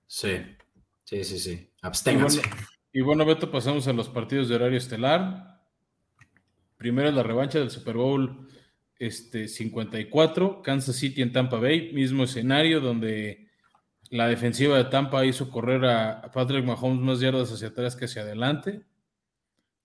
[0.06, 0.36] Sí,
[1.04, 1.70] sí, sí, sí.
[1.82, 2.42] Absténganse.
[2.92, 5.60] Y bueno, Beto, pasamos a los partidos de horario estelar.
[6.76, 8.48] Primero la revancha del Super Bowl
[8.98, 13.49] este, 54, Kansas City en Tampa Bay, mismo escenario donde
[14.10, 18.22] la defensiva de Tampa hizo correr a Patrick Mahomes más yardas hacia atrás que hacia
[18.22, 18.82] adelante.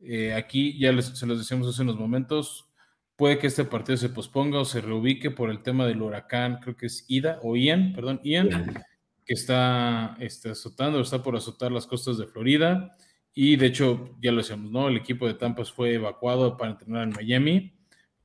[0.01, 2.67] Eh, aquí ya se los decíamos hace unos momentos,
[3.15, 6.75] puede que este partido se posponga o se reubique por el tema del huracán, creo
[6.75, 8.83] que es Ida o Ian, perdón, Ian,
[9.25, 12.95] que está, está azotando, está por azotar las costas de Florida.
[13.33, 14.87] Y de hecho, ya lo decíamos, ¿no?
[14.87, 17.73] El equipo de Tampa fue evacuado para entrenar en Miami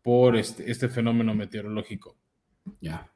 [0.03, 2.17] por este, este fenómeno meteorológico.
[2.81, 3.11] Ya.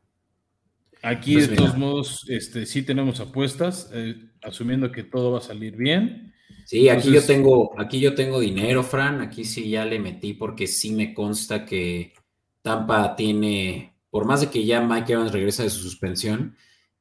[1.05, 5.43] Aquí, Pues de todos modos, este, sí tenemos apuestas, eh, asumiendo que todo va a
[5.43, 6.33] salir bien.
[6.65, 9.21] Sí, aquí Entonces- yo tengo, aquí yo tengo dinero, Fran.
[9.21, 12.15] Aquí sí ya le metí porque sí me consta que
[12.63, 16.57] Tampa tiene, por más de que ya Mike Evans regresa de su suspensión,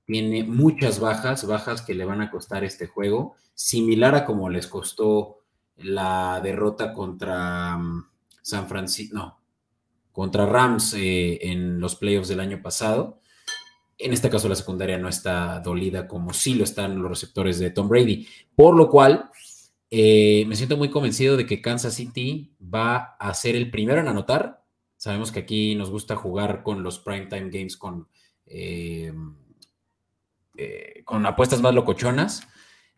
[0.06, 4.68] tiene muchas bajas, bajas que le van a costar este juego, similar a como les
[4.68, 5.38] costó
[5.78, 8.06] la derrota contra mm,
[8.42, 9.40] San Francisco, no,
[10.12, 13.22] contra Rams eh, en los playoffs del año pasado.
[13.98, 17.70] En este caso la secundaria no está dolida como sí lo están los receptores de
[17.70, 19.30] Tom Brady, por lo cual
[19.96, 24.08] eh, me siento muy convencido de que Kansas City va a ser el primero en
[24.08, 24.64] anotar.
[24.98, 28.08] Sabemos que aquí nos gusta jugar con los primetime games con,
[28.48, 29.14] eh,
[30.58, 32.48] eh, con apuestas más locochonas.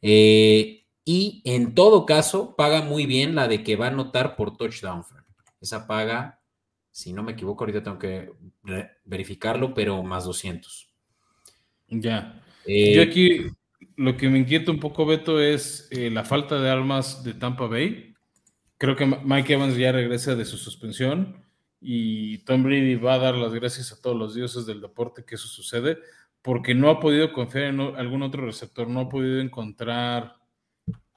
[0.01, 5.03] Y en todo caso, paga muy bien la de que va a anotar por touchdown.
[5.59, 6.34] Esa paga,
[6.95, 8.31] si no me equivoco, ahorita tengo que
[9.03, 10.95] verificarlo, pero más 200.
[11.89, 12.41] Ya.
[12.65, 13.47] Eh, Yo aquí
[13.97, 17.67] lo que me inquieta un poco, Beto, es eh, la falta de armas de Tampa
[17.67, 18.15] Bay.
[18.77, 21.43] Creo que Mike Evans ya regresa de su suspensión
[21.81, 25.35] y Tom Brady va a dar las gracias a todos los dioses del deporte que
[25.35, 25.97] eso sucede,
[26.41, 30.37] porque no ha podido confiar en algún otro receptor, no ha podido encontrar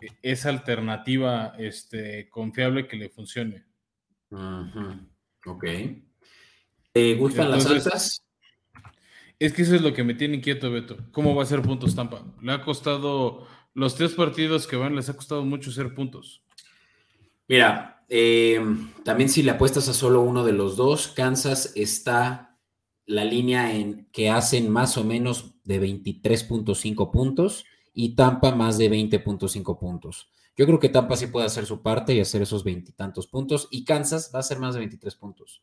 [0.00, 3.64] eh, esa alternativa este, confiable que le funcione.
[4.32, 5.06] ujú,
[5.48, 5.64] Ok.
[6.92, 8.24] ¿Te gustan las Entonces- altas?
[9.38, 10.96] Es que eso es lo que me tiene inquieto, Beto.
[11.12, 12.24] ¿Cómo va a ser puntos Tampa?
[12.42, 16.42] Le ha costado, los tres partidos que van, les ha costado mucho ser puntos.
[17.46, 18.60] Mira, eh,
[19.04, 22.58] también si le apuestas a solo uno de los dos, Kansas está
[23.06, 28.90] la línea en que hacen más o menos de 23.5 puntos y Tampa más de
[28.90, 30.30] 20.5 puntos.
[30.58, 33.84] Yo creo que Tampa sí puede hacer su parte y hacer esos veintitantos puntos y
[33.84, 35.62] Kansas va a hacer más de 23 puntos.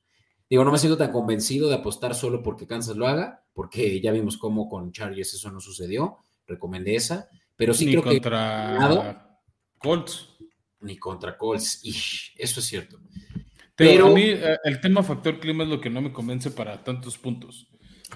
[0.49, 4.11] Digo, no me siento tan convencido de apostar solo porque Kansas lo haga, porque ya
[4.11, 6.17] vimos cómo con Chargers eso no sucedió.
[6.47, 9.39] Recomendé esa, pero sí Ni creo que contra.
[9.79, 10.29] Colts.
[10.79, 11.79] ni contra Colts.
[11.83, 12.99] Ish, eso es cierto.
[13.75, 16.51] Pero, Pero- a mí eh, el tema factor clima es lo que no me convence
[16.51, 17.67] para tantos puntos.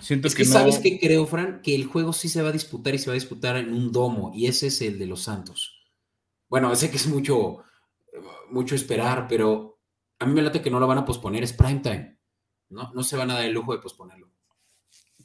[0.02, 0.54] Siento Es que, que no.
[0.54, 3.14] sabes que creo, Fran, que el juego sí se va a disputar y se va
[3.14, 5.79] a disputar en un domo, y ese es el de los Santos.
[6.50, 7.64] Bueno, sé que es mucho,
[8.50, 9.80] mucho esperar, pero
[10.20, 12.18] a mí me late que no lo van a posponer, es primetime.
[12.70, 14.30] No, no se van a dar el lujo de posponerlo.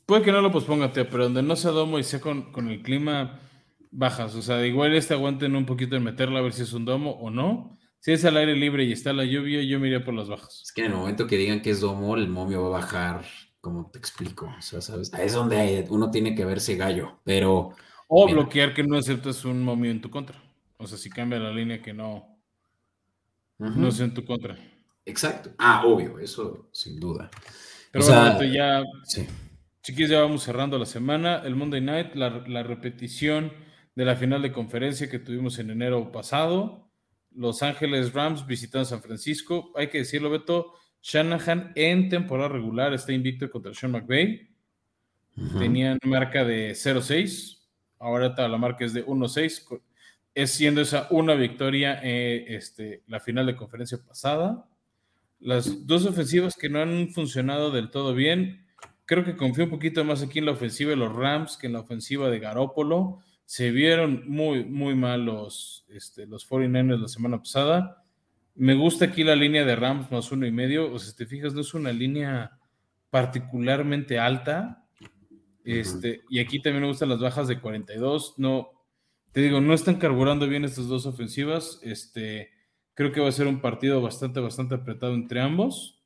[0.06, 2.68] Puede que no lo posponga, Teo, pero donde no sea domo y sea con, con
[2.68, 3.40] el clima,
[3.90, 4.34] bajas.
[4.34, 7.12] O sea, igual este aguanten un poquito en meterla a ver si es un domo
[7.12, 7.78] o no.
[8.00, 10.60] Si es al aire libre y está la lluvia, yo me iría por las bajas.
[10.62, 13.24] Es que en el momento que digan que es domo, el momio va a bajar,
[13.60, 14.54] como te explico.
[14.58, 15.12] O sea, ¿sabes?
[15.14, 17.70] Ahí Es donde uno tiene que verse gallo, pero
[18.06, 18.42] O Mira.
[18.42, 20.43] bloquear que no aceptas un momio en tu contra.
[20.78, 22.38] O sea, si cambia la línea que no,
[23.58, 24.56] ujú, no es en tu contra.
[25.04, 25.50] exacto.
[25.58, 27.30] Ah, obvio, eso sin duda.
[27.90, 29.26] Pero O bueno, sea, Beto, ya, Sí.
[29.82, 31.42] chiquis, ya vamos cerrando la semana.
[31.44, 33.52] El Monday Night, la, la repetición
[33.94, 36.90] de la final de conferencia que tuvimos en enero pasado.
[37.30, 39.72] Los Ángeles Rams visitando San Francisco.
[39.76, 40.74] Hay que decirlo, Beto.
[41.02, 44.48] Shanahan en temporada regular está invicto contra Sean McVay.
[45.58, 47.60] Tenían marca de 0-6.
[47.98, 49.66] Ahora la marca es de 1-6.
[50.34, 54.68] Es siendo esa una victoria eh, este, la final de conferencia pasada.
[55.38, 58.66] Las dos ofensivas que no han funcionado del todo bien.
[59.04, 61.74] Creo que confío un poquito más aquí en la ofensiva de los Rams que en
[61.74, 63.20] la ofensiva de Garópolo.
[63.44, 68.02] Se vieron muy, muy mal los, este, los 49ers la semana pasada.
[68.54, 70.92] Me gusta aquí la línea de Rams más uno y medio.
[70.92, 72.58] O sea, si te fijas, no es una línea
[73.10, 74.84] particularmente alta.
[75.64, 78.34] Este, Y aquí también me gustan las bajas de 42.
[78.38, 78.73] No,
[79.34, 81.80] te digo, no están carburando bien estas dos ofensivas.
[81.82, 82.50] Este,
[82.94, 86.00] creo que va a ser un partido bastante, bastante apretado entre ambos.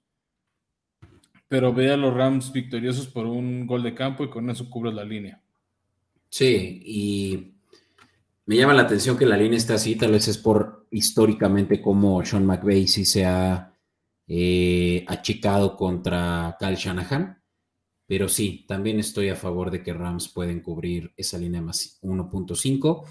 [1.46, 4.94] Pero ve a los Rams victoriosos por un gol de campo y con eso cubres
[4.94, 5.42] la línea.
[6.30, 7.52] Sí, y
[8.46, 12.24] me llama la atención que la línea esté así, tal vez es por históricamente cómo
[12.24, 13.74] Sean McVay sí se ha
[14.26, 17.42] eh, achicado contra Kyle Shanahan,
[18.08, 23.04] pero sí, también estoy a favor de que Rams pueden cubrir esa línea más 1.5.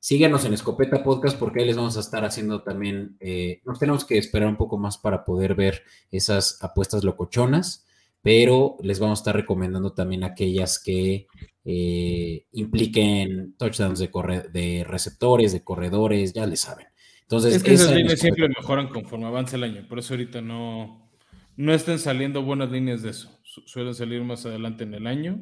[0.00, 4.04] Síguenos en Escopeta Podcast porque ahí les vamos a estar haciendo también, eh, nos tenemos
[4.04, 7.84] que esperar un poco más para poder ver esas apuestas locochonas,
[8.22, 11.26] pero les vamos a estar recomendando también aquellas que
[11.64, 16.86] eh, impliquen touchdowns de, corre- de receptores, de corredores, ya le saben.
[17.22, 19.86] Entonces, es que esas esa líneas siempre mejoran conforme avanza el año.
[19.86, 21.10] Por eso ahorita no,
[21.56, 23.37] no están saliendo buenas líneas de eso.
[23.60, 25.40] Su- suelen salir más adelante en el año.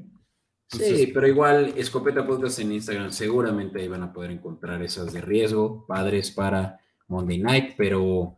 [0.69, 5.21] sí, pero igual, Escopeta Podcast en Instagram, seguramente ahí van a poder encontrar esas de
[5.21, 8.37] riesgo, padres para Monday Night, pero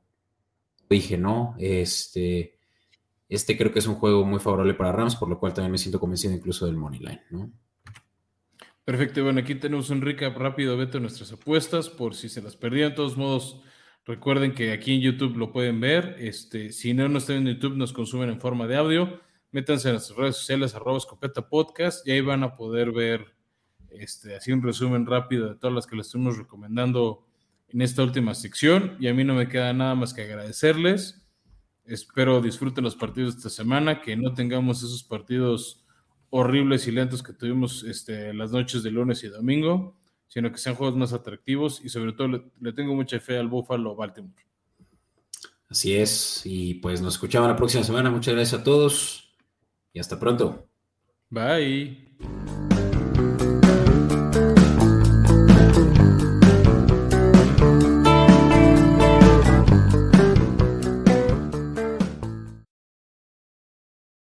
[0.90, 2.56] dije, no, este,
[3.28, 5.78] este creo que es un juego muy favorable para Rams, por lo cual también me
[5.78, 7.50] siento convencido incluso del Money Line, ¿no?
[8.84, 12.90] Perfecto, bueno, aquí tenemos un recap rápido, Beto, nuestras apuestas, por si se las perdían.
[12.90, 13.60] De todos modos,
[14.06, 16.16] recuerden que aquí en YouTube lo pueden ver.
[16.18, 19.20] Este, si no nos están en YouTube, nos consumen en forma de audio.
[19.50, 23.34] Métanse en nuestras redes sociales, arroba escopeta podcast, y ahí van a poder ver
[23.90, 27.26] este, así un resumen rápido de todas las que les estuvimos recomendando
[27.68, 28.96] en esta última sección.
[29.00, 31.26] Y a mí no me queda nada más que agradecerles.
[31.84, 35.86] Espero disfruten los partidos de esta semana, que no tengamos esos partidos
[36.30, 39.96] horribles y lentos que tuvimos este, las noches de lunes y domingo,
[40.26, 42.28] sino que sean juegos más atractivos y sobre todo
[42.60, 44.34] le, tengo mucha fe al Buffalo Baltimore.
[45.70, 48.10] Así es, y pues nos escuchamos la próxima semana.
[48.10, 49.27] Muchas gracias a todos
[49.98, 50.68] hasta pronto.
[51.30, 52.67] Bye.